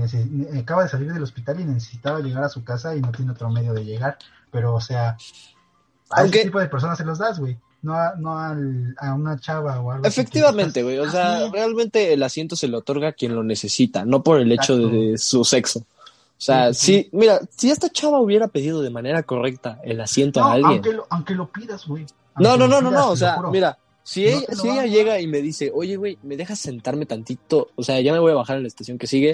[0.59, 3.51] acaba de salir del hospital y necesitaba llegar a su casa y no tiene otro
[3.51, 4.16] medio de llegar.
[4.53, 5.16] Pero, o sea,
[6.11, 7.59] a Aunque- ese tipo de personas se los das, güey.
[7.87, 10.99] No, a, no al- a una chava o algo Efectivamente, güey.
[10.99, 11.51] O sea, Así.
[11.53, 15.16] realmente el asiento se le otorga a quien lo necesita, no por el hecho de
[15.18, 15.78] su sexo.
[15.78, 15.84] O
[16.37, 20.41] sea, Sí, sí, si, mira, si esta chava hubiera pedido de manera correcta el asiento
[20.41, 20.72] No, a alguien.
[20.72, 22.05] aunque lo, aunque lo pidas, güey.
[22.39, 23.11] No, no, no, no, no.
[23.11, 26.37] O sea, mira, Si, No ella, si ella llega y me dice, oye, güey, ¿me
[26.37, 27.68] dejas sentarme tantito?
[27.76, 29.32] O sea, ya me voy a bajar en la estación que sigue.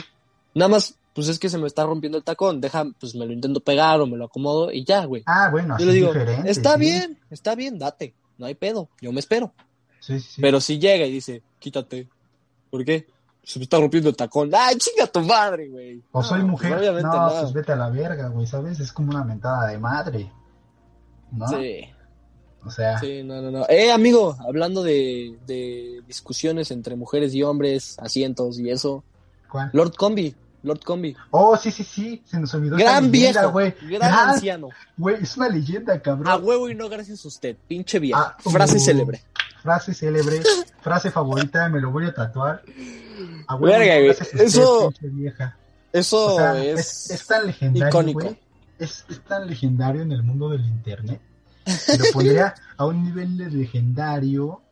[0.55, 2.61] Nada más, pues es que se me está rompiendo el tacón.
[2.61, 5.22] Deja, pues me lo intento pegar o me lo acomodo y ya, güey.
[5.26, 6.50] Ah, bueno, Yo así le es diferente.
[6.50, 6.80] está sí.
[6.80, 8.14] bien, está bien, date.
[8.39, 9.53] No hay pedo, yo me espero.
[10.01, 10.41] Sí, sí, sí.
[10.41, 12.09] Pero si llega y dice, quítate.
[12.70, 13.07] ¿Por qué?
[13.45, 14.51] Se me está rompiendo el tacón.
[14.55, 16.03] ¡Ay, chinga tu madre, güey!
[16.12, 16.70] O soy No, mujer.
[16.70, 17.41] pues, obviamente no, no.
[17.43, 18.80] pues vete a la verga, güey, ¿sabes?
[18.80, 20.33] Es como una mentada de madre.
[21.33, 21.49] ¿No?
[21.49, 21.85] Sí.
[22.64, 23.66] O sea, Sí, no, no, no.
[23.68, 29.03] Eh, amigo, hablando de, de discusiones entre mujeres y hombres, asientos y eso.
[29.51, 29.70] ¿cuál?
[29.72, 31.16] Lord Combi, Lord Combi.
[31.30, 32.22] Oh, sí, sí, sí.
[32.24, 32.76] Se nos olvidó.
[32.76, 33.74] Gran leyenda, viejo, güey.
[33.90, 34.68] gran anciano.
[34.96, 36.28] Güey, es una leyenda, cabrón.
[36.28, 38.20] A huevo y no gracias a usted, pinche viejo.
[38.20, 39.22] Ah, Frase uh, célebre.
[39.62, 40.42] Frase célebre,
[40.80, 42.62] frase favorita, me lo voy a tatuar.
[43.46, 45.56] A huevo, Verga, güey, gracias a usted, eso- pinche vieja.
[45.92, 48.20] Eso O sea, es, es, es tan legendario, icónico.
[48.22, 48.40] güey.
[48.78, 51.20] Es, es tan legendario en el mundo del internet.
[51.66, 54.62] Lo pondría a un nivel de legendario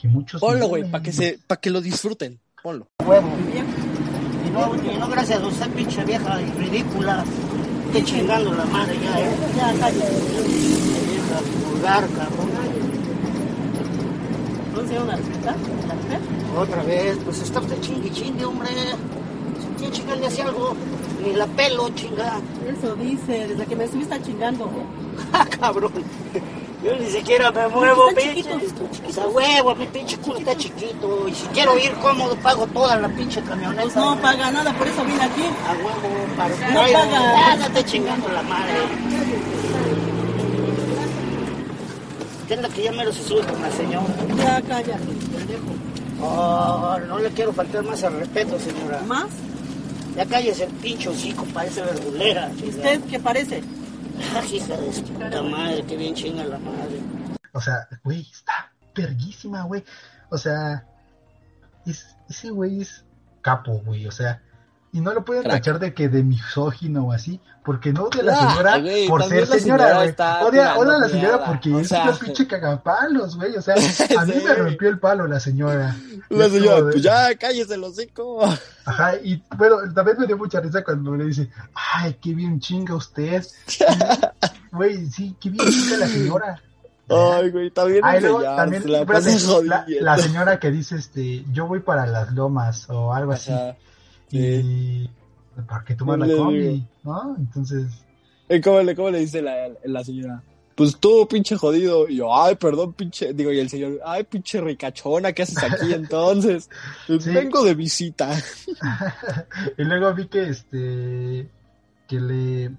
[0.00, 0.40] que muchos.
[0.40, 2.38] Ponlo, güey, para que se, para que lo disfruten.
[2.62, 2.86] Ponlo.
[3.04, 3.28] huevo.
[3.52, 3.58] Y
[4.52, 7.24] no, y no gracias a usted, pinche vieja ridícula.
[7.86, 9.36] Esté chingando la madre ya, ¿eh?
[9.56, 10.12] Ya, cállate.
[11.10, 12.50] Vieja vulgar, cabrón.
[14.74, 15.54] ¿No se una receta?
[16.58, 18.70] Otra vez, pues está usted chingue chingue, hombre.
[19.60, 20.74] Si tiene chinga le algo,
[21.22, 22.40] ni la pelo, chinga.
[22.66, 24.70] Eso dice, desde que me estuviste chingando.
[25.32, 25.92] Ah, cabrón.
[26.82, 28.50] Yo ni siquiera me muevo, Está pinche.
[29.08, 31.28] Esa huevo, mi pinche culo está chiquito.
[31.28, 33.82] Y si quiero ir cómodo, pago toda la pinche camioneta.
[33.82, 35.42] Pues no paga nada, por eso vine aquí.
[35.42, 37.52] A huevo, para No paga.
[37.52, 38.72] Ah, no esté chingando la madre.
[42.42, 44.14] Entienda que ya mero se sube con la señora.
[44.36, 45.72] Ya, cállate, pendejo.
[46.20, 49.00] Oh, no le quiero faltar más al respeto, señora.
[49.06, 49.26] ¿Más?
[50.16, 52.50] Ya cállese el pinche hocico, parece verdulera.
[52.62, 53.62] ¿Y usted qué parece?
[54.34, 54.42] Ah,
[55.18, 57.00] puta madre, qué bien chinga la madre.
[57.52, 59.84] O sea, güey, está verguísima, güey.
[60.30, 60.86] O sea,
[61.86, 63.04] es, ese güey es
[63.42, 64.06] capo, güey.
[64.06, 64.40] O sea,
[64.92, 68.24] y no lo pueden tachar de que de misógino o así, porque no odia a
[68.24, 70.08] la Ah, señora güey, por ser señora, güey.
[70.10, 72.02] Odia, odia a la señora porque o es sea.
[72.04, 73.56] una pinche cagapalos, güey.
[73.56, 73.74] O sea,
[74.18, 74.44] a mí Sí.
[74.44, 75.96] me rompió el palo la señora.
[76.28, 78.40] La señora, pues ya, cállese el hocico.
[78.86, 82.94] Ajá, y bueno, también me dio mucha risa cuando le dice, ay, qué bien chinga
[82.94, 83.44] usted.
[84.72, 86.62] Güey, sí, qué bien chinga la señora.
[87.08, 88.82] Ay, güey, también y luego enseñar, también
[90.00, 93.52] la señora que dice, este, yo voy para las lomas o algo así.
[93.52, 93.76] Ajá,
[94.32, 95.10] Y
[95.68, 96.86] para que tomas No la combi.
[97.04, 97.36] ¿no?
[97.38, 97.86] Entonces,
[98.62, 100.42] ¿Cómo le, cómo le dice la, la señora?
[100.74, 102.08] Pues tú, pinche jodido.
[102.08, 103.32] Y yo, ay, perdón, pinche.
[103.34, 106.68] Digo, y el señor, ay, pinche ricachona, ¿qué haces aquí entonces?
[107.06, 107.30] Sí.
[107.30, 108.30] Vengo de visita.
[109.78, 111.50] y luego vi que este
[112.08, 112.70] que le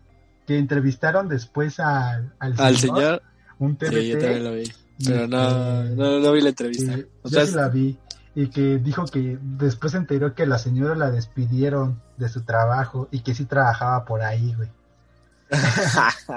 [0.46, 3.22] que entrevistaron después al, al señor, Al señor.
[3.60, 4.72] un Sí, yo también lo vi.
[5.06, 6.96] Pero no, no, no vi la entrevista.
[6.96, 7.98] Sí, O yo sea, sí la vi.
[8.36, 13.08] Y que dijo que después se enteró que la señora la despidieron de su trabajo
[13.12, 14.70] y que sí trabajaba por ahí, güey.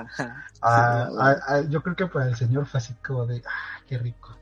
[0.62, 3.98] Ah, ah, ah, yo creo que para el señor fue así como de, ah, qué
[3.98, 4.36] rico.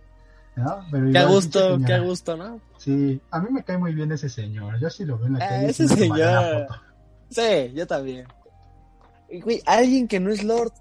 [0.57, 0.87] ¿No?
[0.91, 2.61] Pero qué gusto, qué gusto, ¿no?
[2.79, 4.79] Sí, a mí me cae muy bien ese señor.
[4.79, 5.71] Yo sí lo veo en la calle.
[5.71, 6.67] ese señor.
[6.69, 6.81] foto.
[7.29, 8.27] Sí, yo también.
[9.29, 10.73] Y, Güey, alguien que no es Lord,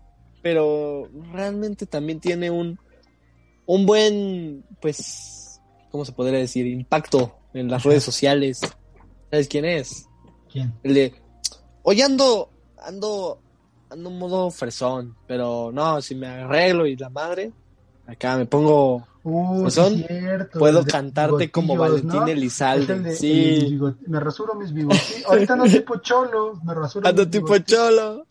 [0.43, 2.80] pero realmente también tiene un,
[3.65, 5.43] un buen, pues,
[5.94, 6.66] ¿cómo se podría decir?
[6.66, 8.60] Impacto en las redes sociales.
[9.30, 10.08] ¿Sabes quién es?
[10.52, 10.74] ¿Quién?
[10.82, 11.14] El de,
[11.84, 12.50] oye, ando,
[12.82, 13.39] ando,
[13.91, 17.52] ando en modo fresón, pero no, si me arreglo y la madre,
[18.08, 22.28] acá me pongo Uh, fresón, cierto, puedo cantarte como Valentín ¿no?
[22.28, 22.94] Elizalde.
[22.94, 25.26] El de- sí, me rasuro mis bigotillos.
[25.28, 28.26] Ahorita no tipo cholo, me rasuro ando mis tipo cholo.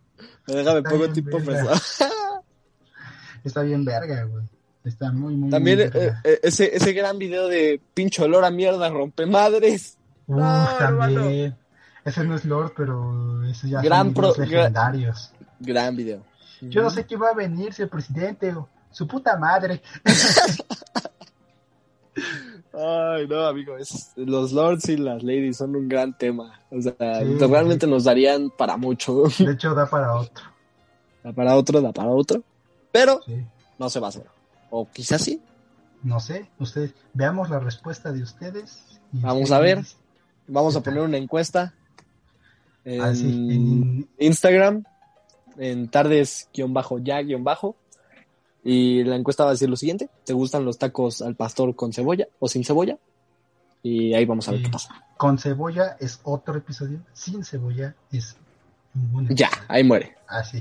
[0.48, 1.76] Déjame Está pongo tipo verga.
[1.76, 2.08] fresón.
[3.44, 4.44] Está bien verga, güey.
[4.84, 8.50] Está muy, muy, También muy eh, eh, ese, ese gran video de pincho olor a
[8.50, 9.96] mierda, rompe madres.
[10.26, 10.38] No,
[10.78, 11.56] también.
[12.04, 15.30] Ese no es Lord, pero ese ya Gran son legendarios.
[15.60, 16.22] Gran video.
[16.62, 19.82] Yo no sé qué va a venir, si el presidente o su puta madre.
[22.74, 26.58] Ay, no, amigo, es- los lords y las ladies son un gran tema.
[26.70, 29.24] O sea, Sí, realmente nos darían para mucho.
[29.38, 30.44] De hecho, da para otro.
[31.22, 32.42] Da para otro, da para otro.
[32.90, 33.46] Pero Sí.
[33.78, 34.26] no se va a hacer.
[34.74, 35.40] O quizás sí.
[36.02, 38.98] No sé, ustedes, veamos la respuesta de ustedes.
[39.12, 39.84] y Vamos ustedes a ver.
[40.48, 41.74] Vamos a poner una encuesta
[42.84, 44.82] en Ah, sí, en- Instagram,
[45.58, 47.76] en tardes-ya-bajo.
[48.64, 51.92] Y la encuesta va a decir lo siguiente: ¿Te gustan los tacos al pastor con
[51.92, 52.96] cebolla o sin cebolla?
[53.82, 55.04] Y ahí vamos a ver qué pasa.
[55.18, 58.36] Con cebolla es otro episodio, sin cebolla es
[58.94, 60.16] ningún Ya, ahí muere.
[60.26, 60.60] Así.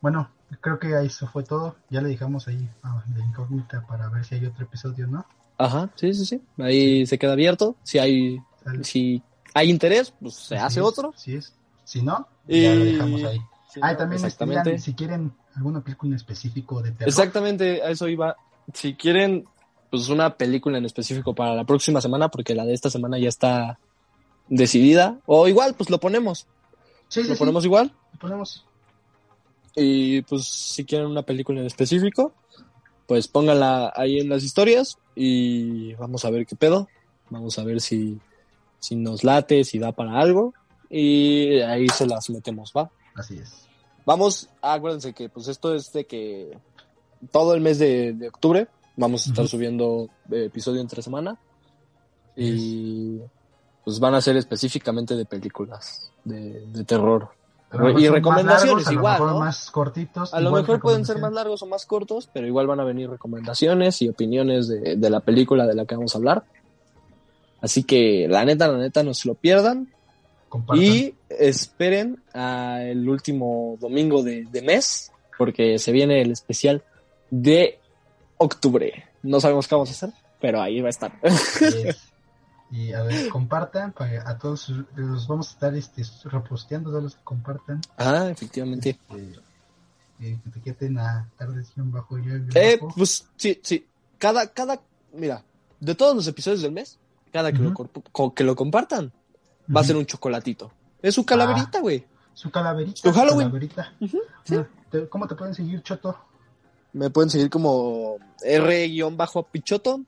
[0.00, 0.30] Bueno,
[0.60, 1.76] creo que ahí eso fue todo.
[1.90, 5.24] Ya le dejamos ahí a la incógnita para ver si hay otro episodio, ¿no?
[5.58, 6.42] Ajá, sí, sí, sí.
[6.58, 7.76] Ahí se queda abierto.
[7.82, 8.84] Si hay, Sale.
[8.84, 9.22] si
[9.54, 11.12] hay interés, pues se Así hace es, otro.
[11.16, 11.52] Si es,
[11.84, 13.40] si no, Y- ya lo dejamos ahí.
[13.72, 14.70] Sí, ah, y no, también exactamente.
[14.70, 17.08] digan si quieren alguna película en específico de terror.
[17.08, 18.36] Exactamente, a eso iba.
[18.72, 19.44] Si quieren,
[19.90, 23.28] pues una película en específico para la próxima semana, porque la de esta semana ya
[23.28, 23.78] está
[24.48, 25.18] decidida.
[25.26, 26.46] O igual, pues lo ponemos.
[27.08, 27.38] Sí, sí, lo sí.
[27.38, 27.92] ponemos igual.
[28.12, 28.64] Lo ponemos.
[29.76, 32.32] Y pues si quieren una película en específico,
[33.06, 36.88] pues pónganla ahí en las historias y vamos a ver qué pedo.
[37.30, 38.18] Vamos a ver si,
[38.78, 40.54] si nos late, si da para algo.
[40.90, 42.90] Y ahí se las metemos, ¿va?
[43.14, 43.66] Así es.
[44.04, 46.58] Vamos, acuérdense que pues esto es de que
[47.30, 51.38] todo el mes de, de octubre vamos a estar subiendo episodio entre semana.
[52.36, 53.18] Y
[53.84, 57.30] pues van a ser específicamente de películas de, de terror.
[57.70, 59.38] Mejor Y recomendaciones largos, a lo igual, mejor ¿no?
[59.40, 60.34] más cortitos.
[60.34, 62.84] A lo igual mejor pueden ser más largos o más cortos, pero igual van a
[62.84, 66.44] venir recomendaciones y opiniones de, de la película de la que vamos a hablar.
[67.60, 69.92] Así que la neta, la neta, no se lo pierdan.
[70.48, 70.82] Compartan.
[70.82, 76.82] Y esperen a el último domingo de, de mes, porque se viene el especial
[77.30, 77.78] de
[78.38, 79.04] octubre.
[79.22, 80.10] No sabemos qué vamos a hacer,
[80.40, 81.12] pero ahí va a estar.
[81.20, 82.04] Yes.
[82.70, 87.14] Y a ver, compartan, para a todos los vamos a estar este, reposteando, todos los
[87.14, 87.80] que compartan.
[87.96, 88.98] ah, efectivamente.
[90.20, 92.94] Eh, que te queden a tardes bajo yo Eh, bajo.
[92.96, 93.86] pues sí, sí.
[94.18, 94.80] Cada, cada,
[95.12, 95.42] mira,
[95.80, 96.98] de todos los episodios del mes,
[97.32, 99.12] cada que, lo, que lo compartan,
[99.74, 100.70] va a ser un chocolatito.
[101.00, 102.04] Es su calaverita, güey.
[102.34, 103.00] Su calaverita.
[103.00, 103.48] Su Halloween.
[103.48, 103.92] calaverita.
[104.44, 104.56] sí.
[104.56, 104.66] Ah,
[105.08, 106.18] ¿Cómo te pueden seguir, Choto?
[106.92, 110.00] Me pueden seguir como R-Pichoto.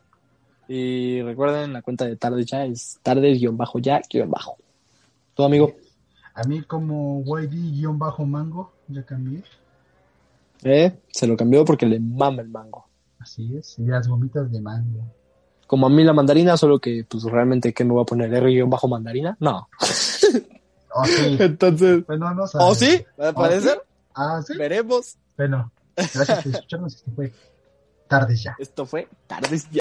[0.72, 3.80] Y recuerden, la cuenta de tardes ya es tardes-ya-bajo.
[5.34, 5.72] ¿Tu amigo?
[6.32, 9.42] A mí como YD-mango, ya cambié.
[10.62, 12.86] Eh, se lo cambió porque le mama el mango.
[13.18, 15.02] Así es, y las gomitas de mango.
[15.66, 19.36] Como a mí la mandarina, solo que pues realmente que me voy a poner R-mandarina.
[19.40, 19.68] No.
[20.92, 21.36] Oh, sí.
[21.38, 22.04] Entonces.
[22.04, 23.04] Bueno, no ¿Oh, sí?
[23.18, 23.74] ¿Va a ¿Oh, parecer?
[23.80, 24.10] sí?
[24.12, 24.56] Ah, sí.
[24.56, 25.16] Veremos.
[25.36, 26.96] Bueno, gracias por escucharnos.
[26.96, 27.32] Esto fue
[28.08, 28.56] Tardes ya.
[28.58, 29.80] Esto fue Tardes ya.